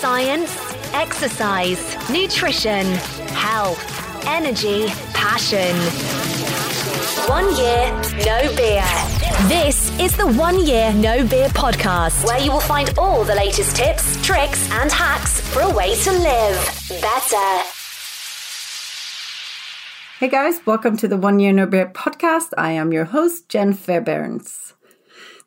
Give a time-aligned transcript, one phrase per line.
[0.00, 0.54] Science,
[0.92, 2.84] exercise, nutrition,
[3.32, 3.80] health,
[4.26, 5.74] energy, passion.
[7.26, 7.90] One year,
[8.26, 8.84] no beer.
[9.48, 13.76] This is the One Year No Beer podcast, where you will find all the latest
[13.76, 17.62] tips, tricks, and hacks for a way to live better.
[20.20, 22.52] Hey guys, welcome to the One Year No Beer podcast.
[22.58, 24.74] I am your host, Jen Fairbairns.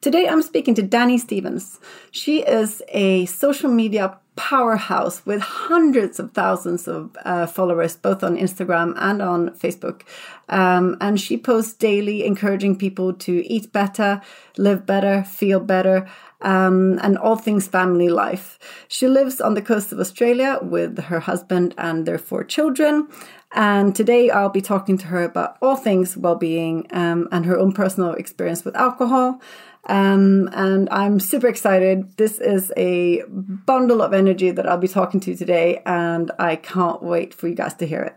[0.01, 1.79] Today I'm speaking to Danny Stevens.
[2.09, 8.35] She is a social media powerhouse with hundreds of thousands of uh, followers, both on
[8.35, 10.01] Instagram and on Facebook.
[10.49, 14.23] Um, and she posts daily, encouraging people to eat better,
[14.57, 16.09] live better, feel better,
[16.41, 18.57] um, and all things family life.
[18.87, 23.07] She lives on the coast of Australia with her husband and their four children.
[23.53, 27.59] And today I'll be talking to her about all things well being um, and her
[27.59, 29.41] own personal experience with alcohol.
[29.85, 32.17] Um, and I'm super excited.
[32.17, 37.01] This is a bundle of energy that I'll be talking to today, and I can't
[37.01, 38.15] wait for you guys to hear it.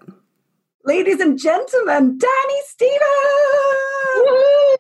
[0.86, 3.00] Ladies and gentlemen, Danny Stevens!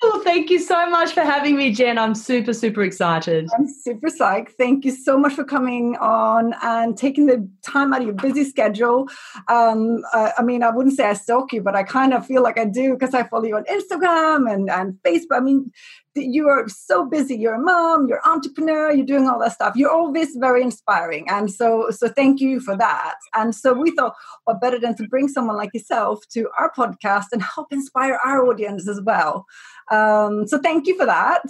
[0.02, 0.22] Woo!
[0.22, 1.96] Thank you so much for having me, Jen.
[1.96, 3.48] I'm super, super excited.
[3.56, 4.50] I'm super psyched.
[4.58, 8.44] Thank you so much for coming on and taking the time out of your busy
[8.44, 9.08] schedule.
[9.48, 12.42] Um, I, I mean, I wouldn't say I stalk you, but I kind of feel
[12.42, 15.38] like I do because I follow you on Instagram and, and Facebook.
[15.38, 15.72] I mean,
[16.14, 17.36] you are so busy.
[17.36, 19.74] You're a mom you're entrepreneur you're doing all that stuff.
[19.76, 21.26] You're always very inspiring.
[21.28, 23.16] And so so thank you for that.
[23.34, 27.26] And so we thought what better than to bring someone like yourself to our podcast
[27.32, 29.46] and help inspire our audience as well.
[29.90, 31.42] Um, so thank you for that.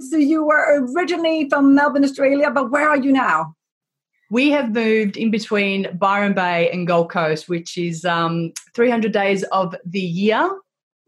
[0.00, 3.54] So you were originally from melbourne australia but where are you now?
[4.28, 9.42] We have moved in between byron bay and gold coast which is um, 300 days
[9.44, 10.50] of the year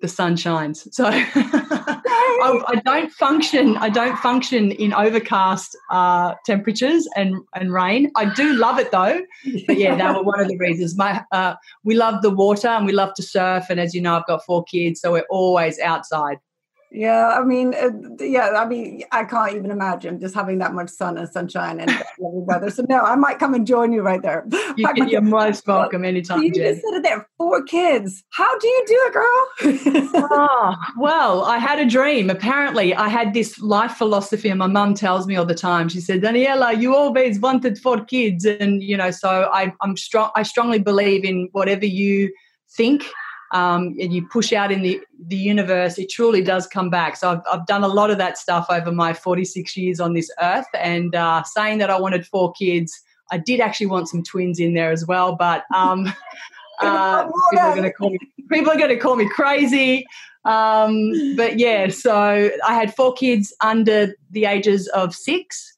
[0.00, 0.86] the sun shines.
[0.94, 1.10] So
[2.42, 3.76] I, I, don't function.
[3.76, 8.10] I don't function in overcast uh, temperatures and and rain.
[8.16, 9.20] I do love it though.
[9.66, 10.96] But yeah, that was one of the reasons.
[10.96, 11.54] My uh,
[11.84, 13.66] we love the water and we love to surf.
[13.70, 16.38] And as you know, I've got four kids, so we're always outside.
[16.90, 20.88] Yeah, I mean, uh, yeah, I mean, I can't even imagine just having that much
[20.88, 22.70] sun and sunshine and lovely weather.
[22.70, 24.46] So no, I might come and join you right there.
[24.78, 26.40] You, are most welcome anytime.
[26.40, 26.74] You Jen.
[26.74, 28.22] just said it there, four kids.
[28.30, 30.28] How do you do it, girl?
[30.30, 32.30] oh, well, I had a dream.
[32.30, 35.88] Apparently, I had this life philosophy, and my mum tells me all the time.
[35.88, 40.30] She said, "Daniela, you always wanted four kids," and you know, so I, I'm strong.
[40.36, 42.32] I strongly believe in whatever you
[42.70, 43.04] think
[43.52, 47.16] um, and you push out in the, the universe, it truly does come back.
[47.16, 50.30] So I've, I've done a lot of that stuff over my 46 years on this
[50.40, 50.66] earth.
[50.74, 53.00] And uh, saying that I wanted four kids,
[53.30, 56.12] I did actually want some twins in there as well, but um,
[56.80, 60.06] uh, people are going to call me people are going to call me crazy.
[60.44, 65.76] Um, but yeah, so I had four kids under the ages of six.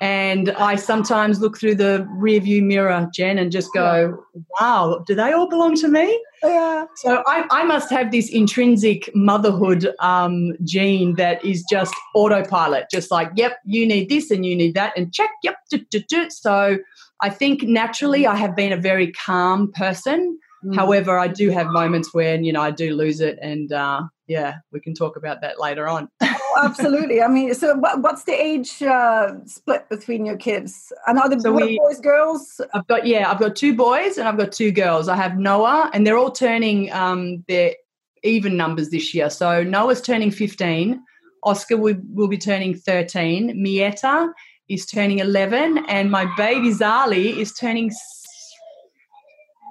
[0.00, 4.24] And I sometimes look through the rearview mirror, Jen, and just go,
[4.58, 6.24] wow, do they all belong to me?
[6.42, 6.86] Yeah.
[6.96, 13.10] So I, I must have this intrinsic motherhood um, gene that is just autopilot, just
[13.10, 15.56] like, yep, you need this and you need that, and check, yep.
[15.70, 16.30] Do, do, do.
[16.30, 16.78] So
[17.20, 20.38] I think naturally I have been a very calm person.
[20.64, 20.76] Mm.
[20.76, 24.56] However, I do have moments when, you know, I do lose it and, uh, yeah,
[24.72, 26.08] we can talk about that later on.
[26.56, 27.22] oh, absolutely.
[27.22, 30.92] I mean, so what, what's the age uh, split between your kids?
[31.06, 32.60] And are the so we, boys, girls?
[32.74, 35.08] I've got yeah, I've got two boys and I've got two girls.
[35.08, 37.74] I have Noah, and they're all turning um, their
[38.22, 39.30] even numbers this year.
[39.30, 41.02] So Noah's turning fifteen.
[41.42, 43.56] Oscar will, will be turning thirteen.
[43.56, 44.30] Mieta
[44.68, 47.90] is turning eleven, and my baby Zali is turning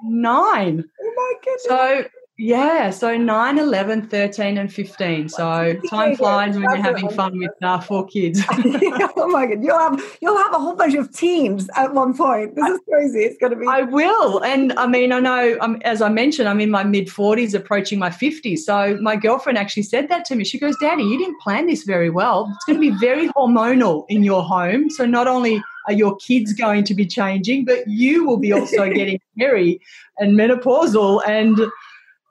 [0.04, 0.84] nine.
[1.00, 1.64] Oh my goodness.
[1.68, 2.04] So
[2.40, 5.28] yeah, so 9, 11, 13, and 15.
[5.28, 8.40] So time flies when you're having fun with uh, four kids.
[8.50, 12.54] oh my god, you'll have you'll have a whole bunch of teams at one point.
[12.54, 13.20] This is crazy.
[13.24, 13.66] It's going to be.
[13.66, 15.58] I will, and I mean, I know.
[15.60, 18.60] Um, as I mentioned, I'm in my mid 40s, approaching my 50s.
[18.60, 20.44] So my girlfriend actually said that to me.
[20.44, 22.50] She goes, "Danny, you didn't plan this very well.
[22.54, 24.88] It's going to be very hormonal in your home.
[24.88, 28.88] So not only are your kids going to be changing, but you will be also
[28.94, 29.78] getting hairy
[30.18, 31.60] and menopausal and."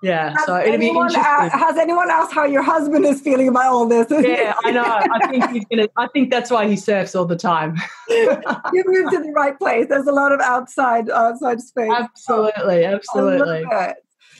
[0.02, 1.52] Yeah, has so it'll be anyone, interesting.
[1.52, 4.08] uh, has anyone asked how your husband is feeling about all this?
[4.10, 4.84] yeah, I know.
[4.84, 5.88] I think he's gonna.
[5.98, 7.76] I think that's why he surfs all the time.
[8.10, 9.88] you moved to the right place.
[9.90, 11.92] There's a lot of outside outside space.
[11.94, 13.66] absolutely, absolutely.
[13.66, 13.96] I.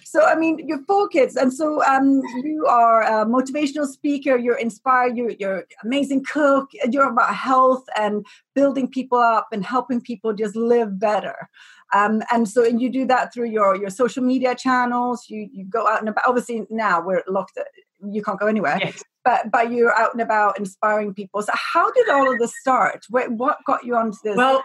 [0.06, 4.38] So, I mean, you're four kids, and so um, you are a motivational speaker.
[4.38, 5.16] You're inspired.
[5.16, 6.72] You're, you're amazing cook.
[6.90, 11.48] You're about health and building people up and helping people just live better.
[11.94, 15.26] Um, and so, and you do that through your your social media channels.
[15.30, 16.26] You you go out and about.
[16.28, 17.58] Obviously, now we're locked.
[18.04, 18.78] You can't go anywhere.
[18.80, 19.04] Yes.
[19.26, 21.42] But but you're out and about inspiring people.
[21.42, 23.06] So, how did all of this start?
[23.10, 24.38] What, what got you onto this?
[24.38, 24.64] Well,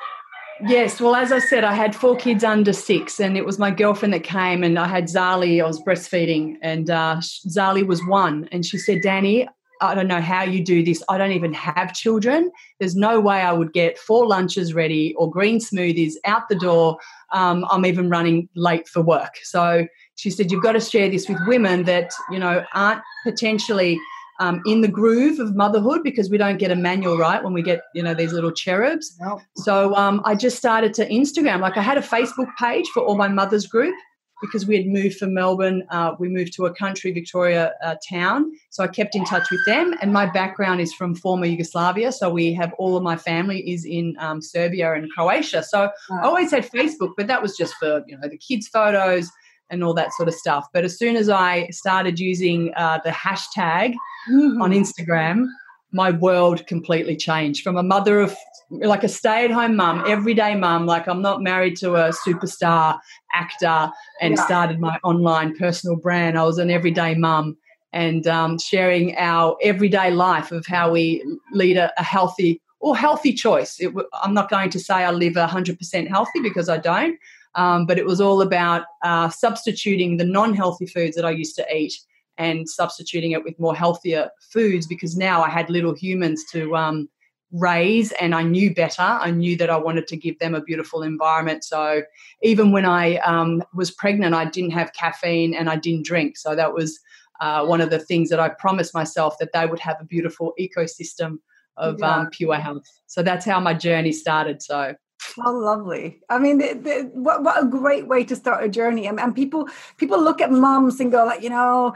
[0.66, 1.00] yes.
[1.00, 4.14] Well, as I said, I had four kids under six, and it was my girlfriend
[4.14, 5.62] that came, and I had Zali.
[5.62, 9.48] I was breastfeeding, and uh, Zali was one, and she said, "Danny,
[9.84, 11.02] I don't know how you do this.
[11.08, 12.50] I don't even have children.
[12.78, 16.98] There's no way I would get four lunches ready or green smoothies out the door.
[17.32, 19.36] Um, I'm even running late for work.
[19.42, 19.86] So
[20.16, 23.98] she said, You've got to share this with women that, you know, aren't potentially
[24.40, 27.62] um, in the groove of motherhood because we don't get a manual right when we
[27.62, 29.16] get, you know, these little cherubs.
[29.20, 29.40] No.
[29.56, 31.60] So um, I just started to Instagram.
[31.60, 33.94] Like I had a Facebook page for all my mothers group
[34.44, 35.82] because we had moved from Melbourne.
[35.90, 38.52] Uh, we moved to a country Victoria uh, town.
[38.70, 39.94] So I kept in touch with them.
[40.02, 42.12] And my background is from former Yugoslavia.
[42.12, 45.62] So we have all of my family is in um, Serbia and Croatia.
[45.62, 49.28] So I always had Facebook, but that was just for, you know, the kids' photos
[49.70, 50.66] and all that sort of stuff.
[50.74, 53.94] But as soon as I started using uh, the hashtag
[54.30, 54.62] Mhm.
[54.62, 55.46] on Instagram,
[55.94, 58.36] my world completely changed from a mother of
[58.70, 62.98] like a stay at home mum, everyday mum, like I'm not married to a superstar
[63.34, 64.44] actor and Yeah.
[64.44, 66.36] started my online personal brand.
[66.36, 67.56] I was an everyday mum
[67.92, 73.32] and um, sharing our everyday life of how we lead a, a healthy or healthy
[73.32, 73.78] choice.
[73.78, 77.16] It, I'm not going to say I live 100% healthy because I don't,
[77.54, 81.54] um, but it was all about uh, substituting the non healthy foods that I used
[81.56, 81.94] to eat
[82.38, 87.08] and substituting it with more healthier foods because now I had little humans to um,
[87.52, 89.02] raise and I knew better.
[89.02, 91.64] I knew that I wanted to give them a beautiful environment.
[91.64, 92.02] So
[92.42, 96.36] even when I um, was pregnant, I didn't have caffeine and I didn't drink.
[96.36, 96.98] So that was
[97.40, 100.52] uh, one of the things that I promised myself that they would have a beautiful
[100.58, 101.38] ecosystem
[101.76, 102.16] of Yeah.
[102.16, 102.84] um, pure health.
[103.06, 104.62] So that's how my journey started.
[104.62, 104.94] So
[105.36, 106.20] How lovely!
[106.28, 109.06] I mean, the, the, what what a great way to start a journey.
[109.06, 111.94] And, and people people look at moms and go like, you know,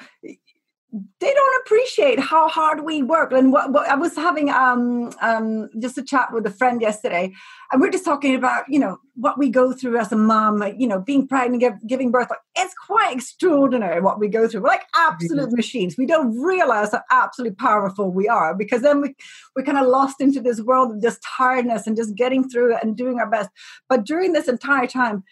[1.20, 3.30] they don't appreciate how hard we work.
[3.32, 7.32] And what, what I was having um um just a chat with a friend yesterday,
[7.70, 10.76] and we're just talking about you know what we go through as a mom, like,
[10.78, 12.30] you know, being pregnant, give, giving birth.
[12.30, 14.62] Like it's quite extraordinary what we go through.
[14.62, 15.96] We're like absolute machines.
[15.98, 19.14] We don't realize how absolutely powerful we are because then we
[19.54, 22.82] we're kind of lost into this world of just tiredness and just getting through it
[22.82, 23.50] and doing our best.
[23.88, 25.24] But during this entire time,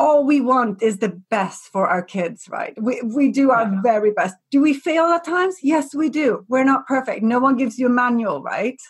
[0.00, 2.74] all we want is the best for our kids, right?
[2.80, 3.82] We, we do our Yeah.
[3.82, 4.34] very best.
[4.50, 5.56] Do we fail at times?
[5.62, 6.44] Yes, we do.
[6.48, 7.22] We're not perfect.
[7.22, 8.80] No one gives you a manual, right?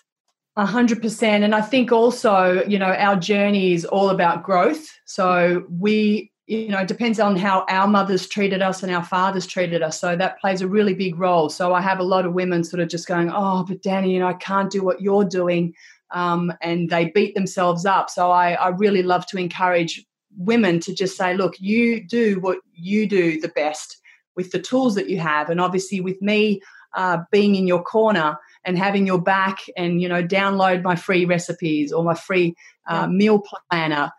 [0.57, 1.43] A hundred percent.
[1.43, 4.87] And I think also, you know, our journey is all about growth.
[5.05, 9.47] So we, you know, it depends on how our mothers treated us and our fathers
[9.47, 10.01] treated us.
[10.01, 11.49] So that plays a really big role.
[11.49, 14.21] So I have a lot of women sort of just going, oh, but Danny, you
[14.21, 15.75] know, I can't do what you're doing.
[16.13, 18.11] Um, and they beat themselves up.
[18.11, 20.05] So I, I really love to encourage
[20.37, 23.99] women to just say, look, you do what you do the best
[24.37, 25.50] with the tools that you have.
[25.50, 26.61] And obviously, with me
[26.94, 31.25] uh, being in your corner and having your back, and you know, download my free
[31.25, 32.55] recipes or my free
[32.89, 34.10] uh, meal planner.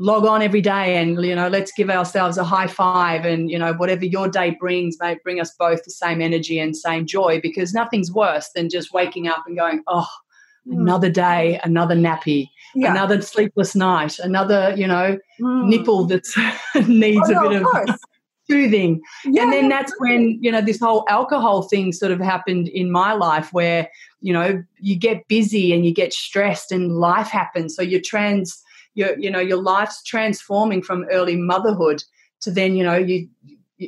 [0.00, 3.24] Log on every day, and you know, let's give ourselves a high five.
[3.24, 6.76] And you know, whatever your day brings, may bring us both the same energy and
[6.76, 7.40] same joy.
[7.42, 10.06] Because nothing's worse than just waking up and going, oh.
[10.70, 12.90] Another day, another nappy, Yeah.
[12.92, 15.68] another sleepless night, another, you know, Mm.
[15.68, 16.24] nipple that
[16.88, 17.98] needs Oh, no, a bit of of
[18.50, 19.00] soothing.
[19.24, 22.90] Yeah, and then that's when, you know, this whole alcohol thing sort of happened in
[22.90, 23.88] my life where,
[24.20, 27.76] you know, you get busy and you get stressed and life happens.
[27.76, 28.60] So you're trans,
[28.94, 32.02] your, you know, your life's transforming from early motherhood
[32.40, 33.28] to then, you know, you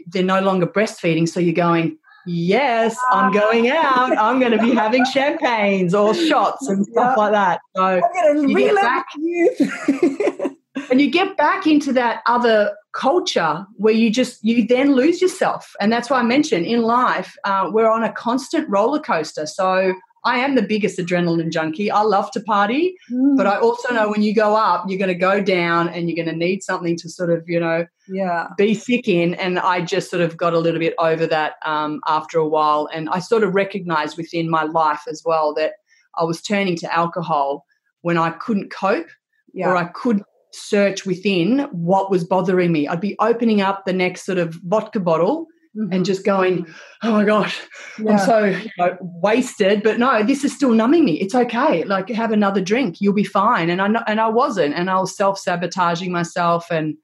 [0.06, 1.28] they're no longer breastfeeding.
[1.28, 4.16] So you're going, yes, I'm going out.
[4.16, 7.60] I'm going to be having champagnes or shots and stuff like that.
[7.76, 10.56] So I'm You get relive back- youth.
[10.90, 15.72] and you get back into that other culture where you just you then lose yourself
[15.80, 19.94] and that's why i mentioned in life uh, we're on a constant roller coaster so
[20.24, 22.94] i am the biggest adrenaline junkie i love to party
[23.36, 26.16] but i also know when you go up you're going to go down and you're
[26.16, 28.48] going to need something to sort of you know yeah.
[28.56, 32.00] be thick in and i just sort of got a little bit over that um,
[32.06, 35.74] after a while and i sort of recognized within my life as well that
[36.18, 37.64] i was turning to alcohol
[38.02, 39.08] when i couldn't cope
[39.52, 39.68] Yeah.
[39.68, 42.88] or I couldn't search within what was bothering me.
[42.88, 45.46] I'd be opening up the next sort of vodka bottle
[45.76, 45.92] mm-hmm.
[45.92, 46.66] and just going,
[47.02, 47.60] oh my gosh,
[47.98, 48.12] yeah.
[48.12, 49.82] I'm so you know, wasted.
[49.82, 51.20] But no, this is still numbing me.
[51.20, 51.84] It's okay.
[51.84, 53.70] Like have another drink, you'll be fine.
[53.70, 56.66] And I and I wasn't, and I was self sabotaging myself.
[56.70, 56.96] And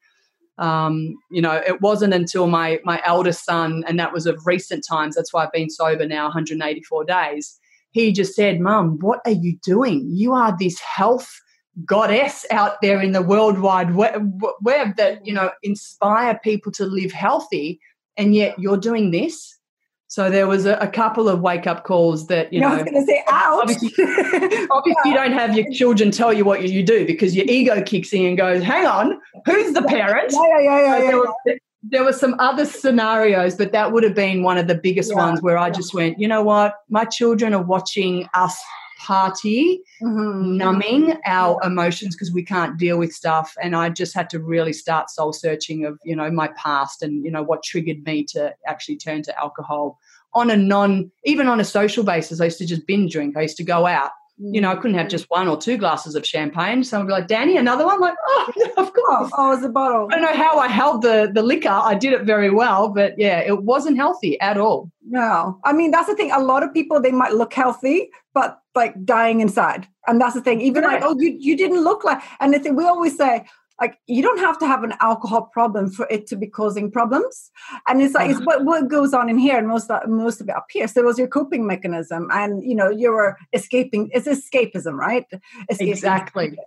[0.59, 4.85] um, you know, it wasn't until my my eldest son, and that was of recent
[4.89, 5.15] times.
[5.15, 7.59] That's why I've been sober now 184 days.
[7.93, 10.09] He just said, "Mum, what are you doing?
[10.13, 11.41] You are this health."
[11.85, 16.87] goddess out there in the world wide web, web that you know inspire people to
[16.87, 17.79] live healthy
[18.17, 19.55] and yet you're doing this.
[20.09, 22.69] So there was a, a couple of wake up calls that you know.
[22.69, 23.63] I was going to say, ouch.
[23.63, 23.89] Obviously,
[24.71, 28.13] obviously you don't have your children tell you what you do because your ego kicks
[28.13, 31.01] in and goes, "Hang on, who's the parent?" Yeah, yeah, yeah, yeah.
[31.01, 31.35] There, were,
[31.83, 35.17] there were some other scenarios, but that would have been one of the biggest yeah,
[35.19, 38.57] ones where I just went, you know what, my children are watching us
[39.07, 40.57] party, mm-hmm.
[40.57, 43.55] numbing our emotions because we can't deal with stuff.
[43.63, 47.25] And I just had to really start soul searching of, you know, my past and,
[47.25, 49.99] you know, what triggered me to actually turn to alcohol
[50.35, 52.41] on a non, even on a social basis.
[52.41, 53.37] I used to just binge drink.
[53.37, 54.11] I used to go out.
[54.39, 55.11] You know, I couldn't have mm.
[55.11, 56.85] just one or two glasses of champagne.
[56.85, 57.95] Someone would be like, Danny, another one?
[57.95, 59.31] I'm like, oh, of course.
[59.35, 60.09] Oh, it's a bottle.
[60.11, 61.71] I don't know how I held the, the liquor.
[61.71, 64.91] I did it very well, but yeah, it wasn't healthy at all.
[65.09, 65.59] No.
[65.65, 66.33] I mean, that's the thing.
[66.33, 69.89] A lot of people, they might look healthy, but like dying inside.
[70.07, 70.61] And that's the thing.
[70.61, 71.01] Even right.
[71.01, 73.47] like, oh, you, you didn't look like, and the thing we always say,
[73.81, 77.51] like you don't have to have an alcohol problem for it to be causing problems
[77.89, 78.39] and it's like uh-huh.
[78.39, 80.89] it's what, what goes on in here and most of, most of it up here
[80.89, 85.27] so it was your coping mechanism and you know you were escaping it's escapism right
[85.69, 85.93] escaping.
[85.93, 86.59] exactly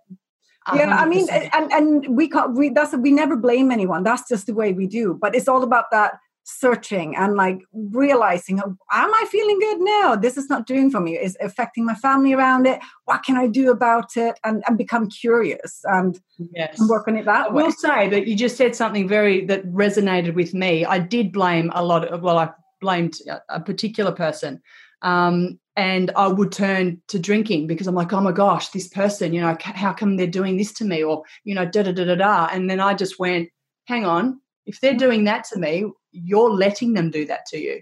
[0.75, 4.45] yeah i mean and and we can't we that's we never blame anyone that's just
[4.45, 9.25] the way we do but it's all about that searching and like realizing am i
[9.31, 10.15] feeling good now?
[10.15, 11.17] This is not doing for me.
[11.17, 12.79] Is affecting my family around it?
[13.05, 14.39] What can i do about it?
[14.43, 16.19] and, and become curious and,
[16.53, 16.79] yes.
[16.79, 17.63] and work on it that I way.
[17.63, 20.85] will say that you just said something very that resonated with me.
[20.85, 22.49] I did blame a lot of well i
[22.81, 23.15] blamed
[23.49, 24.61] a particular person
[25.01, 29.33] um, and I would turn to drinking because I'm like, oh my gosh, this person,
[29.33, 32.03] you know, how come they're doing this to me, or you know, da da da
[32.03, 32.49] da da.
[32.51, 33.49] And then I just went,
[33.85, 37.81] hang on, if they're doing that to me, you're letting them do that to you.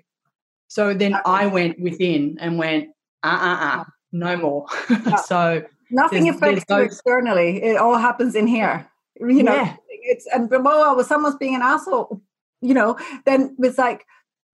[0.67, 2.89] So then I went within and went,
[3.23, 4.65] uh uh uh, no more.
[5.25, 7.63] so nothing affects you externally.
[7.63, 8.89] It all happens in here.
[9.19, 9.75] You know, yeah.
[9.89, 12.21] it's and well, was someone's being an asshole,
[12.61, 14.05] you know, then it's like,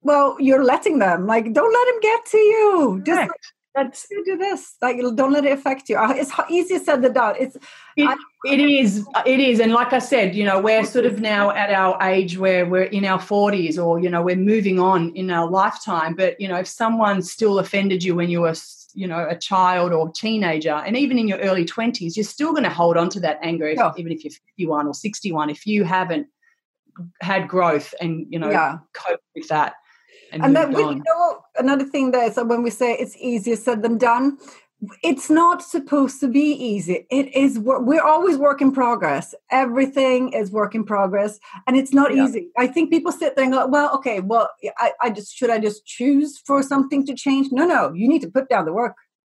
[0.01, 1.27] well, you're letting them.
[1.27, 3.01] Like, don't let him get to you.
[3.06, 3.32] Just
[3.75, 4.75] let's do this.
[4.82, 5.98] Like, don't let it affect you.
[6.00, 7.36] It's easier said than done.
[7.39, 7.56] It's
[7.96, 8.15] it, I,
[8.46, 11.72] it is it is, and like I said, you know, we're sort of now at
[11.72, 15.50] our age where we're in our forties, or you know, we're moving on in our
[15.50, 16.15] lifetime.
[16.15, 18.56] But you know, if someone still offended you when you were
[18.96, 22.63] you know a child or teenager and even in your early 20s you're still going
[22.63, 25.84] to hold on to that anger if, even if you're 51 or 61 if you
[25.84, 26.27] haven't
[27.20, 28.77] had growth and you know yeah.
[28.94, 29.74] cope with that
[30.34, 33.56] and, and then you know another thing there is that when we say it's easier
[33.56, 34.38] said than done,
[35.02, 37.06] it's not supposed to be easy.
[37.10, 37.60] It is.
[37.60, 39.36] We're always work in progress.
[39.52, 42.25] Everything is work in progress, and it's not yeah.
[42.25, 42.48] easy.
[42.58, 45.60] I think people sit there and go, "Well, okay, well, I, I just should I
[45.60, 47.94] just choose for something to change?" No, no.
[47.94, 48.96] You need to put down the work.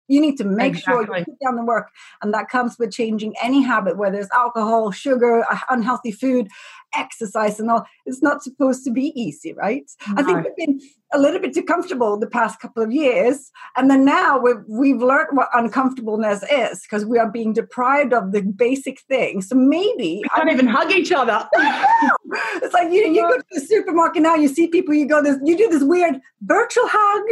[0.09, 1.07] You need to make exactly.
[1.07, 1.91] sure you put down the work.
[2.23, 6.49] And that comes with changing any habit, whether it's alcohol, sugar, uh, unhealthy food,
[6.95, 7.85] exercise, and all.
[8.05, 9.91] It's not supposed to be easy, right?
[10.09, 10.15] No.
[10.17, 10.81] I think we've been
[11.13, 13.51] a little bit too comfortable the past couple of years.
[13.77, 18.33] And then now we've, we've learned what uncomfortableness is because we are being deprived of
[18.33, 19.49] the basic things.
[19.49, 20.21] So maybe.
[20.23, 21.49] We can't I, even hug each other.
[21.57, 25.39] it's like you, you go to the supermarket now, you see people, you go this,
[25.45, 27.23] you do this weird virtual hug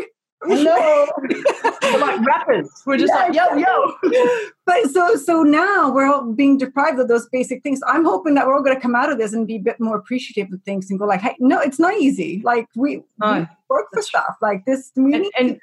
[0.46, 1.08] no,
[1.82, 2.70] we're like rappers.
[2.86, 3.94] We're just like yo yo.
[4.66, 7.80] But so so now we're all being deprived of those basic things.
[7.86, 9.78] I'm hoping that we're all going to come out of this and be a bit
[9.78, 12.40] more appreciative of things and go like, hey, no, it's not easy.
[12.44, 14.90] Like we, no, we work for stuff like this.
[14.96, 15.60] and, and,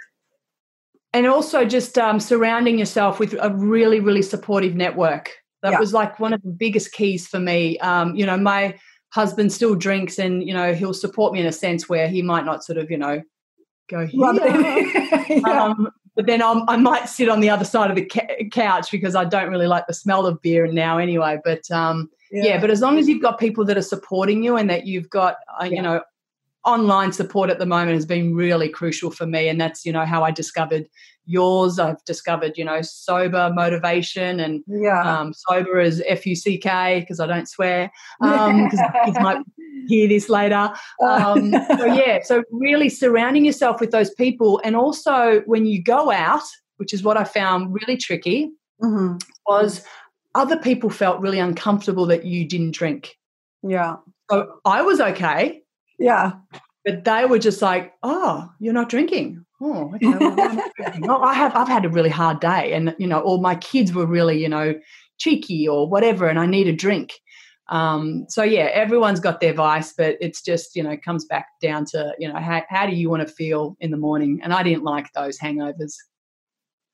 [1.14, 5.32] and also just um, surrounding yourself with a really really supportive network.
[5.64, 5.80] That yeah.
[5.80, 7.78] was like one of the biggest keys for me.
[7.80, 8.80] Um, you know, my
[9.14, 12.46] husband still drinks and you know he'll support me in a sense where he might
[12.46, 13.22] not sort of you know
[13.92, 14.20] go here.
[15.30, 15.64] yeah.
[15.64, 18.92] um, but then I'm, i might sit on the other side of the ca- couch
[18.92, 21.40] because I don't really like the smell of beer now anyway.
[21.44, 22.44] But um, yeah.
[22.44, 22.62] yeah.
[22.62, 25.36] but as long as you've got people that are supporting you and that you've got,
[25.60, 25.76] uh, yeah.
[25.76, 26.02] you know,
[26.66, 29.48] online support at the moment has been really crucial for me.
[29.50, 30.88] And that's, you know, how I discovered
[31.26, 31.80] yours.
[31.80, 35.02] I've discovered, you know, sober motivation and yeah.
[35.02, 38.70] um, sober as F U C K because I don't swear because um,
[39.06, 39.42] kids might
[39.88, 40.72] hear this later.
[41.04, 46.12] Um, so yeah, so really surrounding yourself with those people, and also when you go
[46.12, 46.44] out,
[46.78, 48.52] which is what I found really tricky,
[48.82, 49.18] mm-hmm.
[49.48, 49.84] was
[50.36, 53.18] other people felt really uncomfortable that you didn't drink.
[53.64, 53.98] Yeah.
[54.30, 55.61] So I was okay.
[56.02, 56.34] Yeah.
[56.84, 61.00] But they were just like, "Oh, you're not drinking." Oh, okay.
[61.00, 61.56] Well, I have.
[61.56, 64.50] I've had a really hard day, and you know, all my kids were really, you
[64.50, 64.74] know,
[65.20, 67.14] cheeky or whatever, and I need a drink.
[67.70, 71.86] Um, so yeah, everyone's got their vice, but it's just you know comes back down
[71.92, 74.40] to you know how how do you want to feel in the morning?
[74.44, 75.94] And I didn't like those hangovers.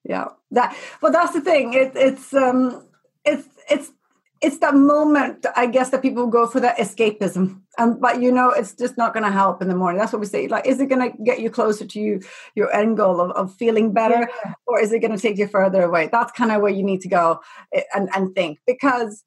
[0.03, 0.77] Yeah, that.
[1.01, 1.73] Well, that's the thing.
[1.73, 2.85] It, it's um,
[3.23, 3.91] it's it's
[4.41, 7.61] it's that moment i guess that people go for that escapism.
[7.77, 9.99] And but you know it's just not going to help in the morning.
[9.99, 12.21] That's what we say like is it going to get you closer to you,
[12.55, 14.53] your end goal of, of feeling better yeah.
[14.65, 16.09] or is it going to take you further away?
[16.11, 17.39] That's kind of where you need to go
[17.73, 19.23] eh, and, and think because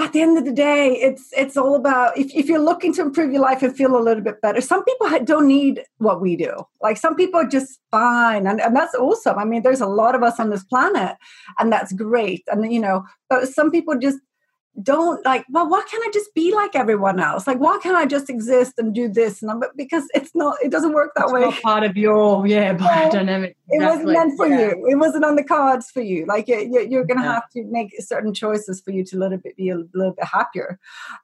[0.00, 3.02] at the end of the day it's it's all about if, if you're looking to
[3.02, 6.34] improve your life and feel a little bit better some people don't need what we
[6.36, 6.52] do.
[6.80, 9.38] Like some people are just fine and, and that's awesome.
[9.38, 11.16] I mean there's a lot of us on this planet
[11.58, 14.18] and that's great and you know but some people just
[14.80, 18.06] don't like well why can't i just be like everyone else like why can't i
[18.06, 21.42] just exist and do this and I'm, because it's not it doesn't work that way.
[21.42, 23.76] it's way part of your yeah biodynamic exactly.
[23.76, 24.58] it wasn't meant for yeah.
[24.60, 27.34] you it wasn't on the cards for you like you, you're gonna yeah.
[27.34, 30.24] have to make certain choices for you to a little bit be a little bit
[30.24, 30.78] happier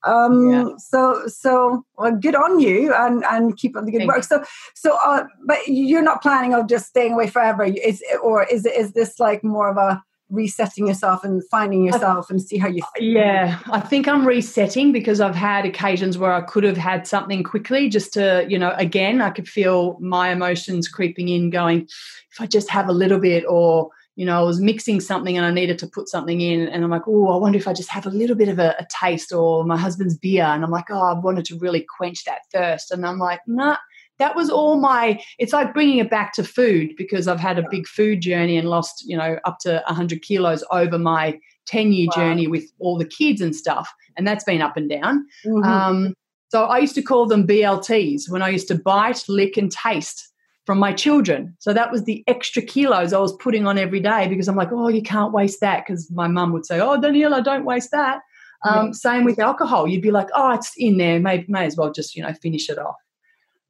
[0.04, 0.68] um yeah.
[0.76, 4.44] so so well, good on you and and keep up the good Thank work so
[4.74, 8.92] so uh but you're not planning of just staying away forever is or is is
[8.92, 13.12] this like more of a resetting yourself and finding yourself and see how you feel.
[13.12, 17.42] yeah i think i'm resetting because i've had occasions where i could have had something
[17.42, 21.82] quickly just to you know again i could feel my emotions creeping in going
[22.30, 25.47] if i just have a little bit or you know i was mixing something and
[25.47, 27.88] i needed to put something in and i'm like oh i wonder if i just
[27.88, 30.90] have a little bit of a, a taste or my husband's beer and i'm like
[30.90, 33.76] oh i wanted to really quench that thirst and i'm like nah
[34.18, 37.68] that was all my it's like bringing it back to food because i've had a
[37.70, 42.08] big food journey and lost you know up to 100 kilos over my 10 year
[42.14, 42.22] wow.
[42.22, 45.26] journey with all the kids and stuff and that's been up and down.
[45.46, 45.62] Mm-hmm.
[45.62, 46.14] um,
[46.50, 50.25] so i used to call them blts when i used to bite lick and taste
[50.66, 51.56] from my children.
[51.60, 54.72] So that was the extra kilos i was putting on every day because i'm like
[54.72, 58.20] oh you can't waste that because my mum would say oh daniela don't waste that.
[58.64, 58.92] Um, yeah.
[58.92, 59.87] same with alcohol.
[59.87, 61.20] You'd be like oh it's in there.
[61.20, 62.96] May, may as well just you know finish it off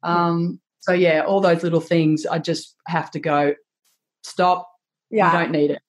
[0.03, 3.55] um, so yeah, all those little things, I just have to go,
[4.23, 4.69] stop.
[5.09, 5.31] Yeah.
[5.31, 5.81] You don't need it.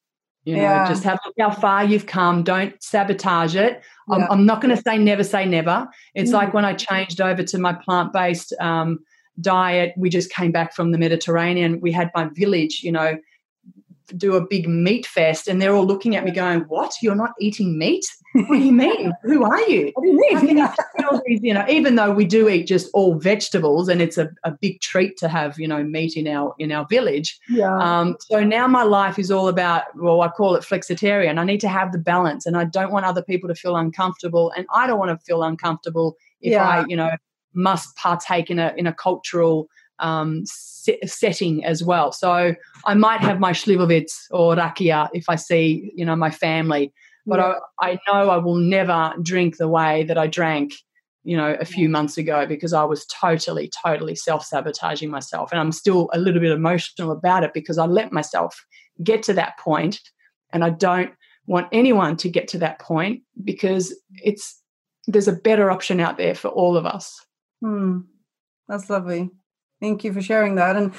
[0.45, 0.89] You know, yeah.
[0.89, 2.43] just have look how far you've come.
[2.43, 3.83] Don't sabotage it.
[4.11, 5.87] I'm, I'm, not going to say never say never.
[6.15, 6.35] It's mm.
[6.35, 9.01] like when I changed over to my plant based um,
[9.41, 9.93] diet.
[9.97, 11.81] We just came back from the Mediterranean.
[11.81, 13.19] We had my village, you know,
[14.17, 16.95] do a big meat fest and they're all looking at me going, What?
[17.03, 18.05] You're not eating meat?
[18.33, 19.13] What do you mean?
[19.25, 19.91] Who are you?
[19.95, 20.69] What do you mean?
[21.43, 24.81] you know, even though we do eat just all vegetables and it's a, a big
[24.81, 27.39] treat to have, you know, meat in our in our village.
[27.49, 27.77] Yeah.
[27.77, 31.39] Um, so now my life is all about, well, I call it flexitarian.
[31.39, 34.53] I need to have the balance and I don't want other people to feel uncomfortable
[34.57, 36.69] and I don't want to feel uncomfortable if yeah.
[36.69, 37.11] I, you know,
[37.53, 42.13] must partake in a in a cultural um, setting as well.
[42.13, 42.55] So
[42.87, 46.93] I might have my slivovitz or rakia if I see, you know, my family,
[47.27, 47.55] but yeah.
[47.81, 50.75] I, I know I will never drink the way that I drank,
[51.25, 55.53] you know, a few months ago because I was totally, totally self sabotaging myself.
[55.53, 58.65] And I'm still a little bit emotional about it because I let myself
[59.03, 60.01] get to that point
[60.53, 61.13] and I don't
[61.47, 64.61] want anyone to get to that point because it's
[65.07, 67.25] there's a better option out there for all of us.
[67.61, 68.01] Hmm.
[68.69, 69.31] That's lovely.
[69.81, 70.77] Thank you for sharing that.
[70.77, 70.95] And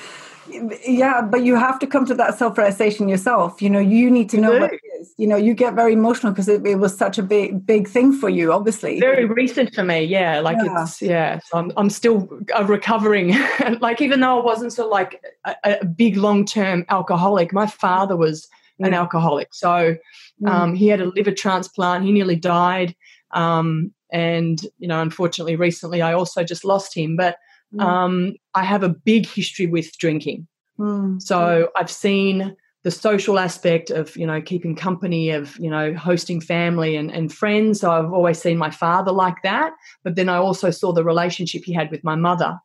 [0.86, 3.62] yeah, but you have to come to that self realization yourself.
[3.62, 5.14] You know, you need to know what it is.
[5.18, 8.14] You know, you get very emotional because it, it, was such a big, big thing
[8.14, 9.00] for you, obviously.
[9.00, 10.04] Very recent for me.
[10.04, 10.40] Yeah.
[10.40, 10.84] Like yeah.
[10.84, 11.40] it's, yeah.
[11.46, 13.36] So I'm, I'm still uh, recovering.
[13.80, 18.16] like, even though I wasn't so like a, a big long term alcoholic, my father
[18.16, 18.88] was yeah.
[18.88, 19.54] an alcoholic.
[19.54, 19.98] So
[20.42, 20.50] mm.
[20.50, 22.06] um, he had a liver transplant.
[22.06, 22.96] He nearly died.
[23.32, 27.16] Um, and, you know, unfortunately, recently I also just lost him.
[27.16, 27.38] But,
[27.74, 27.82] Mm.
[27.82, 30.48] Um, I have a big history with drinking.
[30.78, 31.22] Mm.
[31.22, 36.41] So I've seen the social aspect of, you know, keeping company, of, you know, hosting
[36.41, 37.80] family and, and friends.
[37.80, 39.74] So I've always seen my father like that.
[40.04, 42.58] But then I also saw the relationship he had with my mother.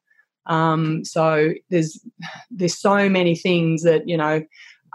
[0.47, 2.01] Um, so there's
[2.51, 4.43] there's so many things that, you know,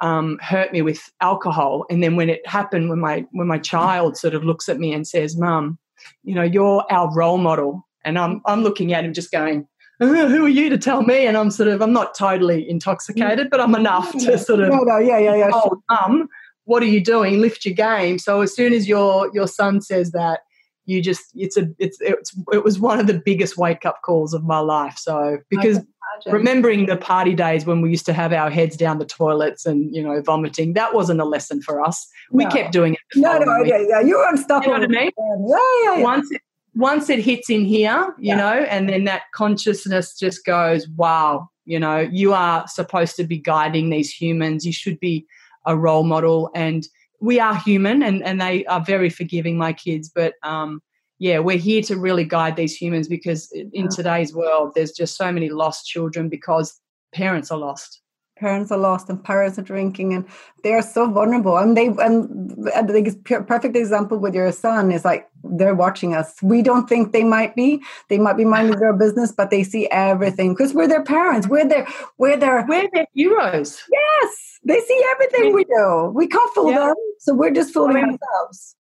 [0.02, 1.86] um, hurt me with alcohol.
[1.90, 4.94] And then when it happened, when my when my child sort of looks at me
[4.94, 5.78] and says, "Mum,
[6.24, 9.68] you know, you're our role model," and I'm I'm looking at him just going,
[10.08, 11.26] who are you to tell me?
[11.28, 14.80] And I'm sort of, I'm not totally intoxicated, but I'm enough to sort of, no,
[14.80, 15.50] no, yeah, yeah, yeah.
[15.54, 16.28] Oh, mum,
[16.66, 17.40] what are you doing?
[17.40, 18.18] Lift your game.
[18.18, 20.42] So as soon as your your son says that,
[20.86, 24.34] you just it's a it's, it's it was one of the biggest wake up calls
[24.34, 25.80] of my life so because
[26.28, 29.96] remembering the party days when we used to have our heads down the toilets and
[29.96, 32.50] you know vomiting that wasn't a lesson for us we no.
[32.50, 35.12] kept doing it no no yeah, yeah you were unstoppable you know what I mean?
[35.48, 36.04] yeah, yeah, yeah.
[36.04, 36.42] once it,
[36.74, 38.36] once it hits in here you yeah.
[38.36, 43.38] know and then that consciousness just goes wow you know you are supposed to be
[43.38, 44.66] guiding these humans.
[44.66, 45.26] You should be
[45.66, 46.50] a role model.
[46.56, 46.88] And
[47.20, 50.12] we are human and, and they are very forgiving my kids.
[50.14, 50.82] But um,
[51.20, 55.32] yeah we're here to really guide these humans because in today's world there's just so
[55.32, 56.82] many lost children because
[57.14, 58.01] parents are lost
[58.42, 60.26] parents are lost and parents are drinking and
[60.64, 61.58] they are so vulnerable.
[61.58, 66.42] And they and, and the perfect example with your son is like they're watching us.
[66.42, 67.82] We don't think they might be.
[68.10, 70.54] They might be minding their business but they see everything.
[70.54, 71.48] Because we're their parents.
[71.48, 73.80] We're their we're their we're their heroes.
[73.92, 74.60] Yes.
[74.64, 76.12] They see everything we do.
[76.14, 76.88] We can't fool yeah.
[76.88, 76.96] them.
[77.20, 78.76] So we're just fooling I mean, ourselves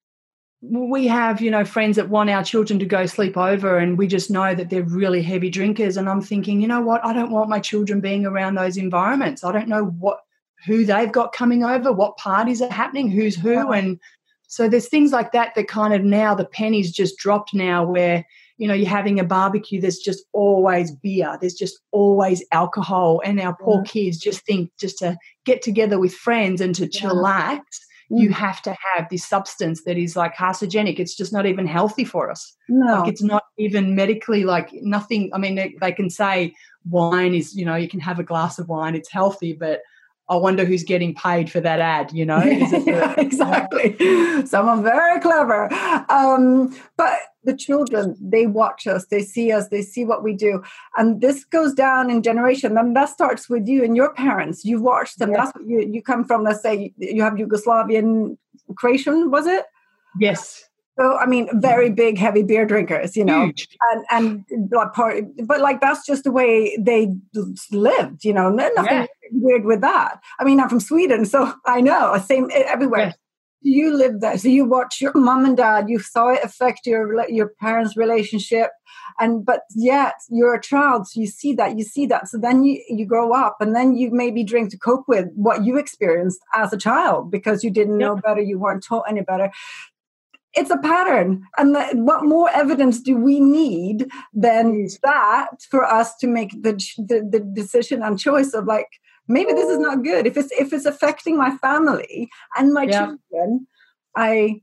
[0.70, 4.06] we have you know friends that want our children to go sleep over and we
[4.06, 5.96] just know that they're really heavy drinkers.
[5.96, 7.04] And i'm thinking you know what?
[7.04, 9.44] I don't want my children being around those environments.
[9.44, 10.20] I don't know what
[10.66, 13.70] who they've got coming over what parties are happening who's who.
[13.72, 14.00] And
[14.48, 18.24] so there's things like that that kind of now the pennies just dropped now where
[18.56, 23.20] you know you're having a barbecue there's just always beer there's just always alcohol.
[23.24, 27.60] And our poor kids just think just to get together with friends and to chillax
[28.08, 28.32] you mm.
[28.32, 30.98] have to have this substance that is like carcinogenic.
[30.98, 32.54] It's just not even healthy for us.
[32.68, 33.00] No.
[33.00, 35.30] Like it's not even medically like nothing.
[35.32, 36.54] I mean, they, they can say
[36.88, 39.80] wine is, you know, you can have a glass of wine, it's healthy, but
[40.28, 42.42] I wonder who's getting paid for that ad, you know?
[42.42, 43.96] yeah, exactly.
[44.44, 45.72] Someone very clever.
[46.08, 50.62] Um, but the children, they watch us, they see us, they see what we do.
[50.96, 52.76] And this goes down in generation.
[52.76, 54.64] And that starts with you and your parents.
[54.64, 55.30] You watch them.
[55.30, 55.38] Yes.
[55.38, 58.36] That's what you, you come from, let's say you have Yugoslavian
[58.76, 59.64] Croatian, was it?
[60.18, 60.64] Yes.
[60.98, 63.68] So I mean, very big, heavy beer drinkers, you know, Huge.
[63.92, 64.04] and
[64.48, 67.14] and blood party, but like that's just the way they
[67.70, 68.48] lived, you know.
[68.48, 69.06] Nothing yeah.
[69.30, 70.22] weird with that.
[70.38, 73.08] I mean, I'm from Sweden, so I know same everywhere.
[73.08, 73.16] Yes
[73.62, 77.28] you lived that so you watch your mom and dad you saw it affect your
[77.28, 78.70] your parents relationship
[79.18, 82.62] and but yet you're a child so you see that you see that so then
[82.62, 86.40] you you grow up and then you maybe drink to cope with what you experienced
[86.54, 89.50] as a child because you didn't know better you weren't taught any better.
[90.54, 96.16] It's a pattern and the, what more evidence do we need than that for us
[96.16, 98.88] to make the, the, the decision and choice of like
[99.28, 103.06] maybe this is not good if it's if it's affecting my family and my yeah.
[103.06, 103.66] children
[104.16, 104.60] i